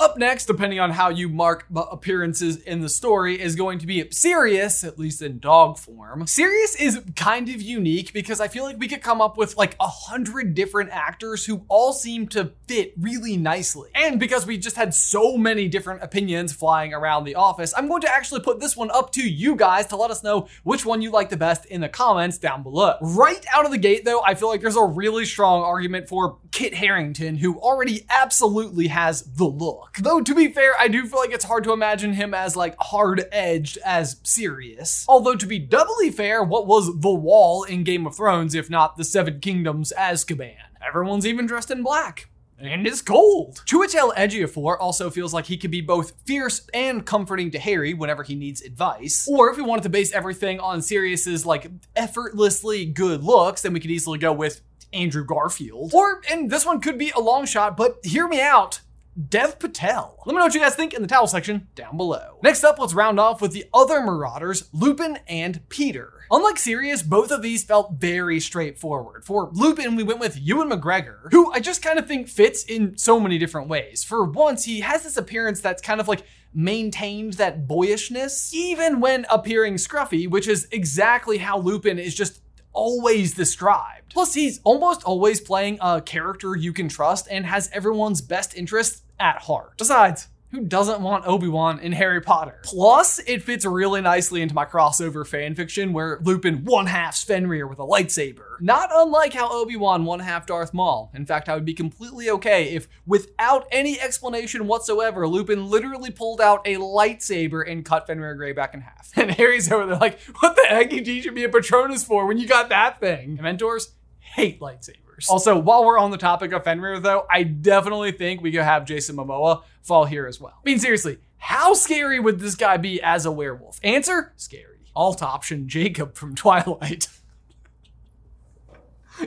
Up 0.02 0.18
next, 0.18 0.47
depending 0.47 0.80
on 0.80 0.90
how 0.90 1.11
you 1.11 1.28
mark 1.28 1.64
appearances 1.76 2.56
in 2.56 2.80
the 2.80 2.88
story, 2.88 3.40
is 3.40 3.54
going 3.54 3.78
to 3.78 3.87
be 3.87 4.11
Sirius, 4.11 4.82
at 4.82 4.99
least 4.99 5.23
in 5.23 5.38
dog 5.38 5.78
form. 5.78 6.26
Sirius 6.26 6.75
is 6.75 7.00
kind 7.14 7.49
of 7.49 7.62
unique 7.62 8.12
because 8.12 8.40
I 8.40 8.49
feel 8.49 8.64
like 8.64 8.80
we 8.80 8.88
could 8.88 9.00
come 9.00 9.21
up 9.21 9.37
with 9.37 9.56
like 9.56 9.76
a 9.78 9.87
hundred 9.87 10.56
different 10.56 10.90
actors 10.90 11.47
who 11.47 11.64
all 11.68 11.92
seem 11.92 12.26
to 12.30 12.50
fit 12.66 12.94
really 12.99 13.37
nicely. 13.37 13.90
And 13.94 14.18
because 14.18 14.44
we 14.44 14.59
just 14.59 14.75
had 14.75 14.92
so 14.92 15.37
many 15.37 15.68
different 15.68 16.02
opinions 16.02 16.52
flying 16.52 16.92
around 16.92 17.23
the 17.23 17.37
office, 17.37 17.73
I'm 17.76 17.87
going 17.87 18.02
to 18.02 18.12
actually 18.12 18.40
put 18.40 18.59
this 18.59 18.76
one 18.76 18.90
up 18.90 19.12
to 19.12 19.23
you 19.23 19.54
guys 19.54 19.87
to 19.87 19.97
let 19.97 20.11
us 20.11 20.25
know 20.25 20.49
which 20.64 20.85
one 20.85 21.00
you 21.00 21.12
like 21.12 21.30
the 21.30 21.37
best 21.37 21.64
in 21.66 21.80
the 21.80 21.88
comments 21.88 22.38
down 22.38 22.64
below. 22.64 22.97
Right 23.02 23.47
out 23.54 23.66
of 23.66 23.71
the 23.71 23.78
gate, 23.78 24.04
though, 24.04 24.23
I 24.25 24.35
feel 24.35 24.49
like 24.49 24.62
there's 24.62 24.75
a 24.75 24.85
really 24.85 25.25
strong 25.26 25.62
argument 25.62 26.09
for 26.09 26.38
Kit 26.50 26.75
Harington, 26.75 27.37
who 27.37 27.59
already 27.61 28.04
absolutely 28.11 28.88
has 28.88 29.23
the 29.23 29.44
look. 29.44 29.91
Though, 29.99 30.20
to 30.20 30.34
be 30.34 30.49
fair, 30.49 30.72
I 30.78 30.88
do 30.88 31.06
feel 31.06 31.20
like 31.20 31.32
it's 31.32 31.44
hard 31.44 31.64
to 31.64 31.72
imagine 31.72 32.14
him 32.14 32.34
as 32.34 32.56
like 32.56 32.76
hard 32.78 33.26
edged 33.30 33.78
as 33.84 34.16
Sirius. 34.22 35.04
Although, 35.08 35.37
to 35.37 35.46
be 35.46 35.58
doubly 35.58 36.11
fair, 36.11 36.42
what 36.42 36.66
was 36.66 37.00
the 37.00 37.12
wall 37.12 37.64
in 37.64 37.84
Game 37.84 38.06
of 38.06 38.16
Thrones 38.16 38.54
if 38.54 38.70
not 38.70 38.96
the 38.96 39.04
Seven 39.04 39.40
Kingdoms 39.40 39.92
Azkaban? 39.96 40.56
Everyone's 40.87 41.26
even 41.26 41.46
dressed 41.46 41.70
in 41.70 41.82
black 41.82 42.28
and 42.62 42.87
it's 42.87 43.02
cold. 43.02 43.62
Chiwetel 43.66 44.14
Ejiofor 44.14 44.76
also 44.78 45.11
feels 45.11 45.34
like 45.34 45.46
he 45.46 45.56
could 45.56 45.70
be 45.70 45.80
both 45.80 46.12
fierce 46.25 46.68
and 46.72 47.04
comforting 47.04 47.50
to 47.50 47.58
Harry 47.58 47.92
whenever 47.92 48.22
he 48.22 48.34
needs 48.34 48.62
advice. 48.62 49.28
Or 49.30 49.50
if 49.50 49.56
we 49.56 49.62
wanted 49.62 49.82
to 49.82 49.88
base 49.88 50.12
everything 50.12 50.61
on 50.61 50.80
Sirius's 50.80 51.44
like 51.44 51.68
effortlessly 51.96 52.84
good 52.87 53.25
looks, 53.25 53.62
then 53.62 53.72
we 53.72 53.80
could 53.80 53.90
easily 53.90 54.18
go 54.18 54.32
with 54.32 54.61
Andrew 54.92 55.25
Garfield. 55.25 55.92
Or, 55.94 56.20
and 56.30 56.50
this 56.50 56.64
one 56.64 56.80
could 56.80 56.99
be 56.99 57.11
a 57.11 57.20
long 57.20 57.46
shot, 57.46 57.76
but 57.76 57.99
hear 58.04 58.28
me 58.28 58.40
out. 58.40 58.80
Dev 59.28 59.59
Patel. 59.59 60.23
Let 60.25 60.33
me 60.33 60.38
know 60.38 60.45
what 60.47 60.54
you 60.54 60.61
guys 60.61 60.75
think 60.75 60.95
in 60.95 61.02
the 61.02 61.09
towel 61.09 61.26
section 61.26 61.69
down 61.75 61.97
below. 61.97 62.38
Next 62.42 62.64
up, 62.64 62.78
let's 62.78 62.95
round 62.95 63.21
off 63.21 63.42
with 63.42 63.52
the 63.52 63.66
other 63.75 64.00
Marauders, 64.00 64.69
Lupin 64.73 65.19
and 65.26 65.69
Peter. 65.69 66.14
Unlike 66.31 66.59
Sirius, 66.59 67.02
both 67.02 67.31
of 67.31 67.42
these 67.42 67.62
felt 67.62 67.92
very 67.99 68.40
straightforward. 68.40 69.25
For 69.25 69.50
Lupin, 69.52 69.97
we 69.97 70.02
went 70.02 70.21
with 70.21 70.40
Ewan 70.40 70.71
McGregor, 70.71 71.31
who 71.31 71.52
I 71.52 71.61
just 71.61 71.83
kind 71.83 71.99
of 71.99 72.09
think 72.09 72.26
fits 72.26 72.64
in 72.64 72.97
so 72.97 73.21
many 73.21 73.37
different 73.37 73.69
ways. 73.69 74.02
For 74.02 74.25
once, 74.25 74.64
he 74.64 74.81
has 74.81 75.02
this 75.02 75.19
appearance 75.19 75.61
that's 75.61 75.83
kind 75.83 76.00
of 76.00 76.09
like 76.09 76.25
maintained 76.54 77.35
that 77.35 77.66
boyishness, 77.69 78.54
even 78.54 79.00
when 79.00 79.26
appearing 79.31 79.75
scruffy, 79.75 80.28
which 80.28 80.49
is 80.49 80.69
exactly 80.73 81.38
how 81.38 81.59
Lupin 81.59 81.99
is 81.99 82.14
just 82.14 82.40
always 82.72 83.34
described. 83.34 84.12
Plus, 84.12 84.34
he's 84.34 84.60
almost 84.64 85.04
always 85.04 85.40
playing 85.40 85.78
a 85.80 86.00
character 86.00 86.56
you 86.56 86.72
can 86.72 86.88
trust 86.88 87.28
and 87.30 87.46
has 87.46 87.70
everyone's 87.72 88.20
best 88.20 88.54
interests 88.54 89.02
at 89.18 89.38
heart. 89.42 89.78
Besides, 89.78 90.28
who 90.52 90.61
doesn't 90.61 91.00
want 91.00 91.26
Obi-Wan 91.26 91.80
in 91.80 91.92
Harry 91.92 92.21
Potter? 92.21 92.61
Plus, 92.62 93.18
it 93.26 93.42
fits 93.42 93.64
really 93.64 94.02
nicely 94.02 94.42
into 94.42 94.54
my 94.54 94.66
crossover 94.66 95.26
fanfiction 95.26 95.92
where 95.92 96.21
Lupin 96.23 96.64
one 96.64 96.87
half 96.87 97.16
Fenrir 97.16 97.66
with 97.66 97.78
a 97.78 97.87
lightsaber. 97.87 98.61
Not 98.61 98.90
unlike 98.92 99.32
how 99.32 99.50
Obi-Wan 99.50 100.04
one 100.04 100.21
half 100.21 100.47
Darth 100.47 100.75
Maul. 100.75 101.11
In 101.14 101.25
fact, 101.25 101.49
I 101.49 101.54
would 101.54 101.64
be 101.64 101.73
completely 101.73 102.28
okay 102.30 102.75
if, 102.75 102.87
without 103.06 103.66
any 103.73 103.99
explanation 103.99 104.66
whatsoever, 104.66 105.26
Lupin 105.26 105.71
literally 105.71 106.11
pulled 106.11 106.40
out 106.40 106.61
a 106.66 106.76
lightsaber 106.76 107.68
and 107.68 107.85
cut 107.85 108.06
Fenrir 108.06 108.37
Greyback 108.37 108.75
in 108.75 108.82
half. 108.82 109.11
And 109.23 109.30
Harry's 109.30 109.71
over 109.71 109.87
there 109.87 109.99
like, 109.99 110.21
what 110.40 110.56
the 110.56 110.66
heck 110.68 110.90
are 110.90 110.97
you 110.97 111.04
teaching 111.04 111.35
me 111.35 111.44
a 111.44 111.49
Patronus 111.49 112.02
for 112.02 112.26
when 112.26 112.38
you 112.38 112.47
got 112.49 112.71
that 112.71 112.99
thing? 112.99 113.38
Mentors 113.40 113.92
hate 114.32 114.60
lightsabers. 114.60 115.28
Also, 115.28 115.58
while 115.58 115.84
we're 115.84 115.98
on 115.98 116.10
the 116.10 116.18
topic 116.18 116.52
of 116.52 116.64
Fenrir, 116.64 116.98
though, 116.98 117.26
I 117.30 117.42
definitely 117.42 118.12
think 118.12 118.40
we 118.42 118.50
could 118.50 118.62
have 118.62 118.86
Jason 118.86 119.16
Momoa 119.16 119.62
fall 119.82 120.04
here 120.04 120.26
as 120.26 120.40
well. 120.40 120.54
I 120.54 120.62
mean, 120.64 120.78
seriously, 120.78 121.18
how 121.36 121.74
scary 121.74 122.18
would 122.18 122.40
this 122.40 122.54
guy 122.54 122.76
be 122.76 123.00
as 123.02 123.26
a 123.26 123.32
werewolf? 123.32 123.78
Answer: 123.84 124.32
scary. 124.36 124.80
Alt 124.96 125.22
option: 125.22 125.68
Jacob 125.68 126.14
from 126.16 126.34
Twilight. 126.34 127.08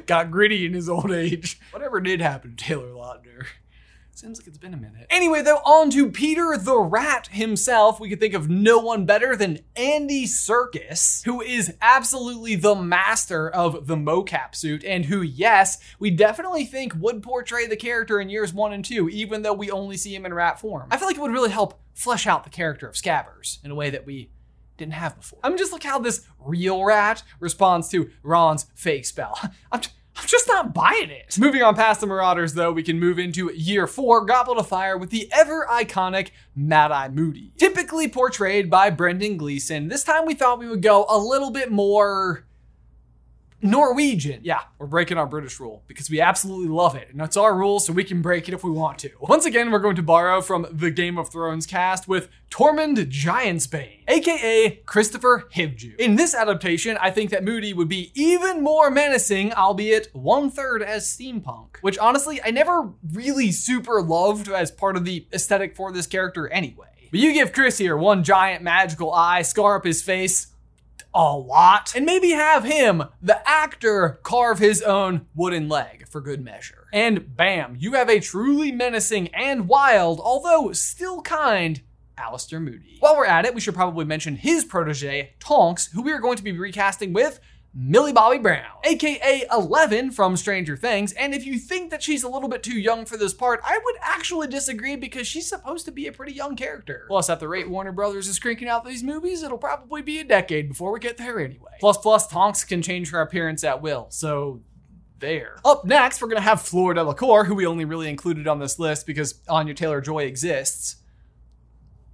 Got 0.07 0.31
gritty 0.31 0.65
in 0.65 0.73
his 0.73 0.89
old 0.89 1.11
age. 1.11 1.59
Whatever 1.71 2.01
did 2.01 2.19
happen 2.19 2.55
to 2.55 2.63
Taylor 2.63 2.89
Lautner. 2.89 3.45
Seems 4.15 4.39
like 4.39 4.47
it's 4.47 4.57
been 4.57 4.73
a 4.73 4.77
minute. 4.77 5.07
Anyway, 5.09 5.41
though, 5.41 5.57
on 5.57 5.89
to 5.89 6.09
Peter 6.09 6.55
the 6.57 6.77
Rat 6.77 7.27
himself. 7.27 7.99
We 7.99 8.07
could 8.07 8.21
think 8.21 8.33
of 8.33 8.49
no 8.49 8.79
one 8.79 9.05
better 9.05 9.35
than 9.35 9.59
Andy 9.75 10.23
Serkis, 10.23 11.25
who 11.25 11.41
is 11.41 11.75
absolutely 11.81 12.55
the 12.55 12.75
master 12.75 13.49
of 13.49 13.87
the 13.87 13.97
mocap 13.97 14.55
suit, 14.55 14.85
and 14.85 15.03
who, 15.03 15.21
yes, 15.21 15.79
we 15.99 16.11
definitely 16.11 16.63
think 16.63 16.93
would 16.95 17.23
portray 17.23 17.67
the 17.67 17.75
character 17.75 18.21
in 18.21 18.29
years 18.29 18.53
one 18.53 18.71
and 18.71 18.85
two, 18.85 19.09
even 19.09 19.41
though 19.41 19.51
we 19.51 19.69
only 19.69 19.97
see 19.97 20.15
him 20.15 20.25
in 20.25 20.33
rat 20.33 20.61
form. 20.61 20.87
I 20.91 20.97
feel 20.97 21.09
like 21.09 21.17
it 21.17 21.21
would 21.21 21.33
really 21.33 21.51
help 21.51 21.81
flesh 21.93 22.25
out 22.25 22.45
the 22.45 22.49
character 22.49 22.87
of 22.87 22.95
Scabbers 22.95 23.61
in 23.65 23.71
a 23.71 23.75
way 23.75 23.89
that 23.89 24.05
we 24.05 24.29
didn't 24.77 24.93
have 24.93 25.17
before. 25.17 25.39
I 25.43 25.49
mean, 25.49 25.57
just 25.57 25.73
look 25.73 25.83
how 25.83 25.99
this 25.99 26.25
real 26.39 26.85
rat 26.85 27.21
responds 27.41 27.89
to 27.89 28.09
Ron's 28.23 28.65
fake 28.75 29.05
spell. 29.05 29.37
I'm 29.73 29.81
t- 29.81 29.91
I'm 30.17 30.27
just 30.27 30.47
not 30.47 30.73
buying 30.73 31.09
it. 31.09 31.37
Moving 31.37 31.61
on 31.61 31.75
past 31.75 31.99
the 31.99 32.07
Marauders, 32.07 32.53
though, 32.53 32.71
we 32.71 32.83
can 32.83 32.99
move 32.99 33.19
into 33.19 33.51
year 33.53 33.85
four, 33.85 34.25
Goblet 34.25 34.57
of 34.57 34.67
Fire, 34.67 34.97
with 34.97 35.09
the 35.09 35.29
ever 35.31 35.67
iconic 35.69 36.29
Mad 36.55 36.91
Eye 36.91 37.09
Moody. 37.09 37.51
Typically 37.57 38.07
portrayed 38.07 38.69
by 38.69 38.89
Brendan 38.89 39.35
Gleeson, 39.37 39.89
this 39.89 40.03
time 40.03 40.25
we 40.25 40.33
thought 40.33 40.59
we 40.59 40.69
would 40.69 40.81
go 40.81 41.05
a 41.09 41.17
little 41.17 41.51
bit 41.51 41.69
more 41.69 42.44
Norwegian. 43.69 44.41
Yeah, 44.43 44.61
we're 44.77 44.87
breaking 44.87 45.17
our 45.17 45.25
British 45.25 45.59
rule 45.59 45.83
because 45.87 46.09
we 46.09 46.21
absolutely 46.21 46.67
love 46.67 46.95
it. 46.95 47.09
And 47.11 47.21
it's 47.21 47.37
our 47.37 47.55
rule, 47.55 47.79
so 47.79 47.93
we 47.93 48.03
can 48.03 48.21
break 48.21 48.47
it 48.47 48.53
if 48.53 48.63
we 48.63 48.71
want 48.71 48.99
to. 48.99 49.11
Once 49.19 49.45
again, 49.45 49.71
we're 49.71 49.79
going 49.79 49.95
to 49.95 50.03
borrow 50.03 50.41
from 50.41 50.67
the 50.71 50.91
Game 50.91 51.17
of 51.17 51.29
Thrones 51.29 51.65
cast 51.65 52.07
with 52.07 52.29
Tormund 52.49 52.97
Giantsbane, 53.11 54.03
aka 54.07 54.81
Kristofer 54.85 55.51
Hivju. 55.51 55.95
In 55.97 56.15
this 56.15 56.35
adaptation, 56.35 56.97
I 57.01 57.11
think 57.11 57.31
that 57.31 57.43
Moody 57.43 57.73
would 57.73 57.89
be 57.89 58.11
even 58.13 58.61
more 58.61 58.89
menacing, 58.89 59.53
albeit 59.53 60.09
one 60.13 60.49
third 60.49 60.81
as 60.81 61.05
steampunk, 61.07 61.77
which 61.81 61.97
honestly, 61.97 62.39
I 62.43 62.51
never 62.51 62.93
really 63.11 63.51
super 63.51 64.01
loved 64.01 64.47
as 64.47 64.71
part 64.71 64.95
of 64.95 65.05
the 65.05 65.27
aesthetic 65.33 65.75
for 65.75 65.91
this 65.91 66.07
character 66.07 66.47
anyway. 66.47 66.87
But 67.11 67.19
you 67.19 67.33
give 67.33 67.53
Chris 67.53 67.77
here 67.77 67.95
one 67.95 68.23
giant 68.23 68.63
magical 68.63 69.13
eye, 69.13 69.41
scar 69.41 69.77
up 69.77 69.85
his 69.85 70.01
face, 70.01 70.47
a 71.15 71.37
lot, 71.37 71.95
and 71.95 72.05
maybe 72.05 72.31
have 72.31 72.65
him, 72.65 73.03
the 73.21 73.47
actor, 73.49 74.19
carve 74.21 74.59
his 74.59 74.81
own 74.81 75.25
wooden 75.33 75.69
leg 75.69 76.05
for 76.09 76.19
good 76.19 76.43
measure. 76.43 76.87
And 76.91 77.35
bam, 77.37 77.77
you 77.79 77.93
have 77.93 78.09
a 78.09 78.19
truly 78.19 78.71
menacing 78.71 79.29
and 79.29 79.69
wild, 79.69 80.19
although 80.19 80.73
still 80.73 81.21
kind, 81.21 81.81
Alastor 82.17 82.61
Moody. 82.61 82.97
While 82.99 83.15
we're 83.15 83.25
at 83.25 83.45
it, 83.45 83.55
we 83.55 83.61
should 83.61 83.75
probably 83.75 84.05
mention 84.05 84.35
his 84.35 84.65
protege, 84.65 85.33
Tonks, 85.39 85.91
who 85.93 86.01
we 86.01 86.11
are 86.11 86.19
going 86.19 86.37
to 86.37 86.43
be 86.43 86.51
recasting 86.51 87.13
with 87.13 87.39
Millie 87.77 88.13
Bobby 88.13 88.37
Brown, 88.37 88.63
aka 88.85 89.43
Eleven 89.51 90.09
from 90.09 90.37
Stranger 90.37 90.77
Things. 90.77 91.11
And 91.11 91.33
if 91.33 91.45
you 91.45 91.59
think 91.59 91.91
that 91.91 92.01
she's 92.01 92.23
a 92.23 92.29
little 92.29 92.47
bit 92.47 92.63
too 92.63 92.79
young 92.79 93.03
for 93.03 93.17
this 93.17 93.33
part, 93.33 93.59
I 93.65 93.77
would 93.83 93.95
actually 94.01 94.47
disagree 94.47 94.95
because 94.95 95.27
she's 95.27 95.49
supposed 95.49 95.83
to 95.83 95.91
be 95.91 96.07
a 96.07 96.13
pretty 96.13 96.31
young 96.31 96.55
character. 96.55 97.03
Plus, 97.09 97.29
at 97.29 97.41
the 97.41 97.49
rate 97.49 97.69
Warner 97.69 97.91
Brothers 97.91 98.29
is 98.29 98.39
cranking 98.39 98.69
out 98.69 98.85
these 98.85 99.03
movies, 99.03 99.43
it'll 99.43 99.57
probably 99.57 100.01
be 100.01 100.19
a 100.19 100.23
decade 100.23 100.69
before 100.69 100.93
we 100.93 101.01
get 101.01 101.17
there 101.17 101.37
anyway. 101.37 101.73
Plus, 101.81 101.97
plus, 101.97 102.27
Tonks 102.27 102.63
can 102.63 102.81
change 102.81 103.11
her 103.11 103.19
appearance 103.19 103.61
at 103.65 103.81
will, 103.81 104.07
so 104.09 104.61
there. 105.19 105.57
Up 105.65 105.83
next, 105.83 106.21
we're 106.21 106.29
gonna 106.29 106.39
have 106.39 106.61
Fleur 106.61 106.93
Delacour, 106.93 107.43
who 107.43 107.55
we 107.55 107.65
only 107.65 107.83
really 107.83 108.07
included 108.07 108.47
on 108.47 108.59
this 108.59 108.79
list 108.79 109.05
because 109.05 109.41
Anya 109.49 109.73
Taylor 109.73 109.99
Joy 109.99 110.23
exists. 110.23 110.95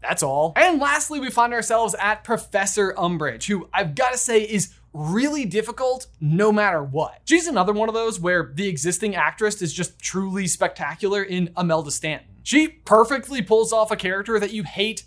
That's 0.02 0.24
all. 0.24 0.54
And 0.56 0.80
lastly, 0.80 1.20
we 1.20 1.30
find 1.30 1.54
ourselves 1.54 1.94
at 2.00 2.24
Professor 2.24 2.94
Umbridge, 2.94 3.46
who 3.46 3.70
I've 3.72 3.94
gotta 3.94 4.18
say 4.18 4.42
is 4.42 4.74
really 4.94 5.46
difficult 5.46 6.08
no 6.20 6.52
matter 6.52 6.84
what. 6.84 7.22
She's 7.26 7.48
another 7.48 7.74
one 7.74 7.90
of 7.90 7.96
those 7.96 8.20
where 8.20 8.52
the 8.54 8.68
existing 8.68 9.16
actress 9.16 9.62
is 9.62 9.74
just 9.74 10.00
truly 10.00 10.48
spectacular 10.48 11.24
in 11.24 11.54
Imelda 11.58 11.92
Staunton. 11.92 12.28
She 12.44 12.68
perfectly 12.68 13.42
pulls 13.42 13.72
off 13.72 13.92
a 13.92 13.96
character 13.96 14.40
that 14.40 14.52
you 14.52 14.64
hate 14.64 15.04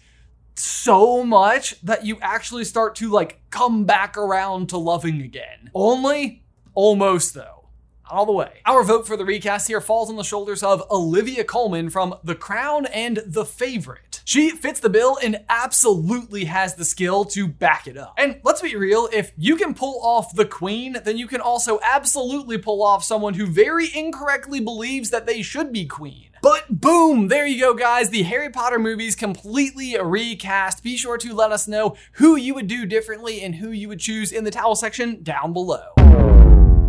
so 0.57 1.25
much 1.25 1.81
that 1.83 2.07
you 2.07 2.19
actually 2.21 2.65
start 2.65 2.95
to 2.97 3.11
like 3.11 3.41
come 3.51 3.85
back 3.85 4.17
around 4.17 4.69
to 4.69 4.79
loving 4.79 5.21
again. 5.21 5.71
Only 5.75 6.45
almost 6.75 7.35
though 7.35 7.64
all 8.11 8.27
the 8.27 8.33
way. 8.33 8.61
Our 8.67 8.85
vote 8.85 9.07
for 9.07 9.17
the 9.17 9.25
recast 9.25 9.69
here 9.69 9.81
falls 9.81 10.11
on 10.11 10.17
the 10.17 10.25
shoulders 10.25 10.63
of 10.63 10.83
Olivia 10.91 11.45
Colman 11.45 11.91
from 11.91 12.15
The 12.25 12.35
Crown 12.35 12.87
and 12.87 13.21
The 13.27 13.45
Favorite. 13.45 14.23
She 14.25 14.51
fits 14.51 14.81
the 14.81 14.89
bill 14.89 15.19
and 15.23 15.45
absolutely 15.49 16.47
has 16.47 16.75
the 16.75 16.85
skill 16.85 17.25
to 17.27 17.47
back 17.47 17.87
it 17.87 17.97
up. 17.97 18.15
And 18.17 18.41
let's 18.43 18.63
be 18.63 18.75
real, 18.75 19.09
if 19.13 19.33
you 19.37 19.57
can 19.57 19.75
pull 19.75 20.01
off 20.03 20.35
the 20.35 20.47
Queen, 20.47 20.97
then 21.05 21.19
you 21.19 21.27
can 21.27 21.41
also 21.41 21.79
absolutely 21.85 22.59
pull 22.59 22.83
off 22.83 23.05
someone 23.05 23.35
who 23.35 23.47
very 23.47 23.95
incorrectly 23.95 24.61
believes 24.61 25.11
that 25.11 25.27
they 25.27 25.43
should 25.43 25.73
be 25.73 25.87
Queen. 25.87 26.31
But 26.43 26.81
boom, 26.81 27.29
there 27.29 27.47
you 27.47 27.59
go, 27.59 27.73
guys. 27.73 28.11
The 28.11 28.23
Harry 28.25 28.51
Potter 28.51 28.79
movies 28.79 29.17
completely 29.17 29.99
recast. 29.99 30.83
Be 30.83 30.97
sure 30.97 31.17
to 31.17 31.33
let 31.33 31.53
us 31.53 31.67
know 31.67 31.97
who 32.13 32.37
you 32.37 32.55
would 32.55 32.67
do 32.67 32.85
differently 32.85 33.43
and 33.43 33.55
who 33.55 33.71
you 33.71 33.89
would 33.89 34.01
choose 34.01 34.31
in 34.31 34.45
the 34.45 34.51
towel 34.51 34.77
section 34.77 35.23
down 35.23 35.55
below. 35.55 36.04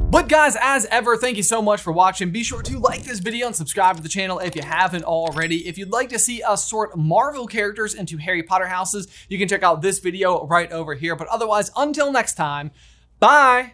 But 0.10 0.30
guys, 0.30 0.56
as 0.62 0.86
ever, 0.86 1.18
thank 1.18 1.36
you 1.36 1.44
so 1.44 1.62
much 1.62 1.82
for 1.82 1.92
watching. 1.92 2.32
Be 2.32 2.44
sure 2.44 2.62
to 2.62 2.80
like 2.80 3.04
this 3.04 3.20
video 3.20 3.48
and 3.48 3.56
subscribe 3.56 3.98
to 3.98 4.02
the 4.04 4.10
channel 4.10 4.40
if 4.40 4.56
you 4.56 4.62
haven't 4.62 5.04
already. 5.04 5.68
If 5.68 5.78
you'd 5.78 5.92
like 5.92 6.10
to 6.10 6.20
see 6.20 6.42
us 6.42 6.70
sort 6.70 6.98
Marvel 6.98 7.48
characters 7.48 7.94
into 7.94 8.18
Harry 8.18 8.42
Potter 8.42 8.68
houses, 8.68 9.08
you 9.28 9.38
can 9.38 9.50
check 9.50 9.64
out 9.64 9.82
this 9.82 10.00
video 10.00 10.48
right 10.48 10.72
over 10.72 10.94
here. 10.94 11.16
But 11.16 11.28
otherwise, 11.28 11.70
until 11.76 12.12
next 12.14 12.36
time, 12.36 12.72
bye! 13.20 13.74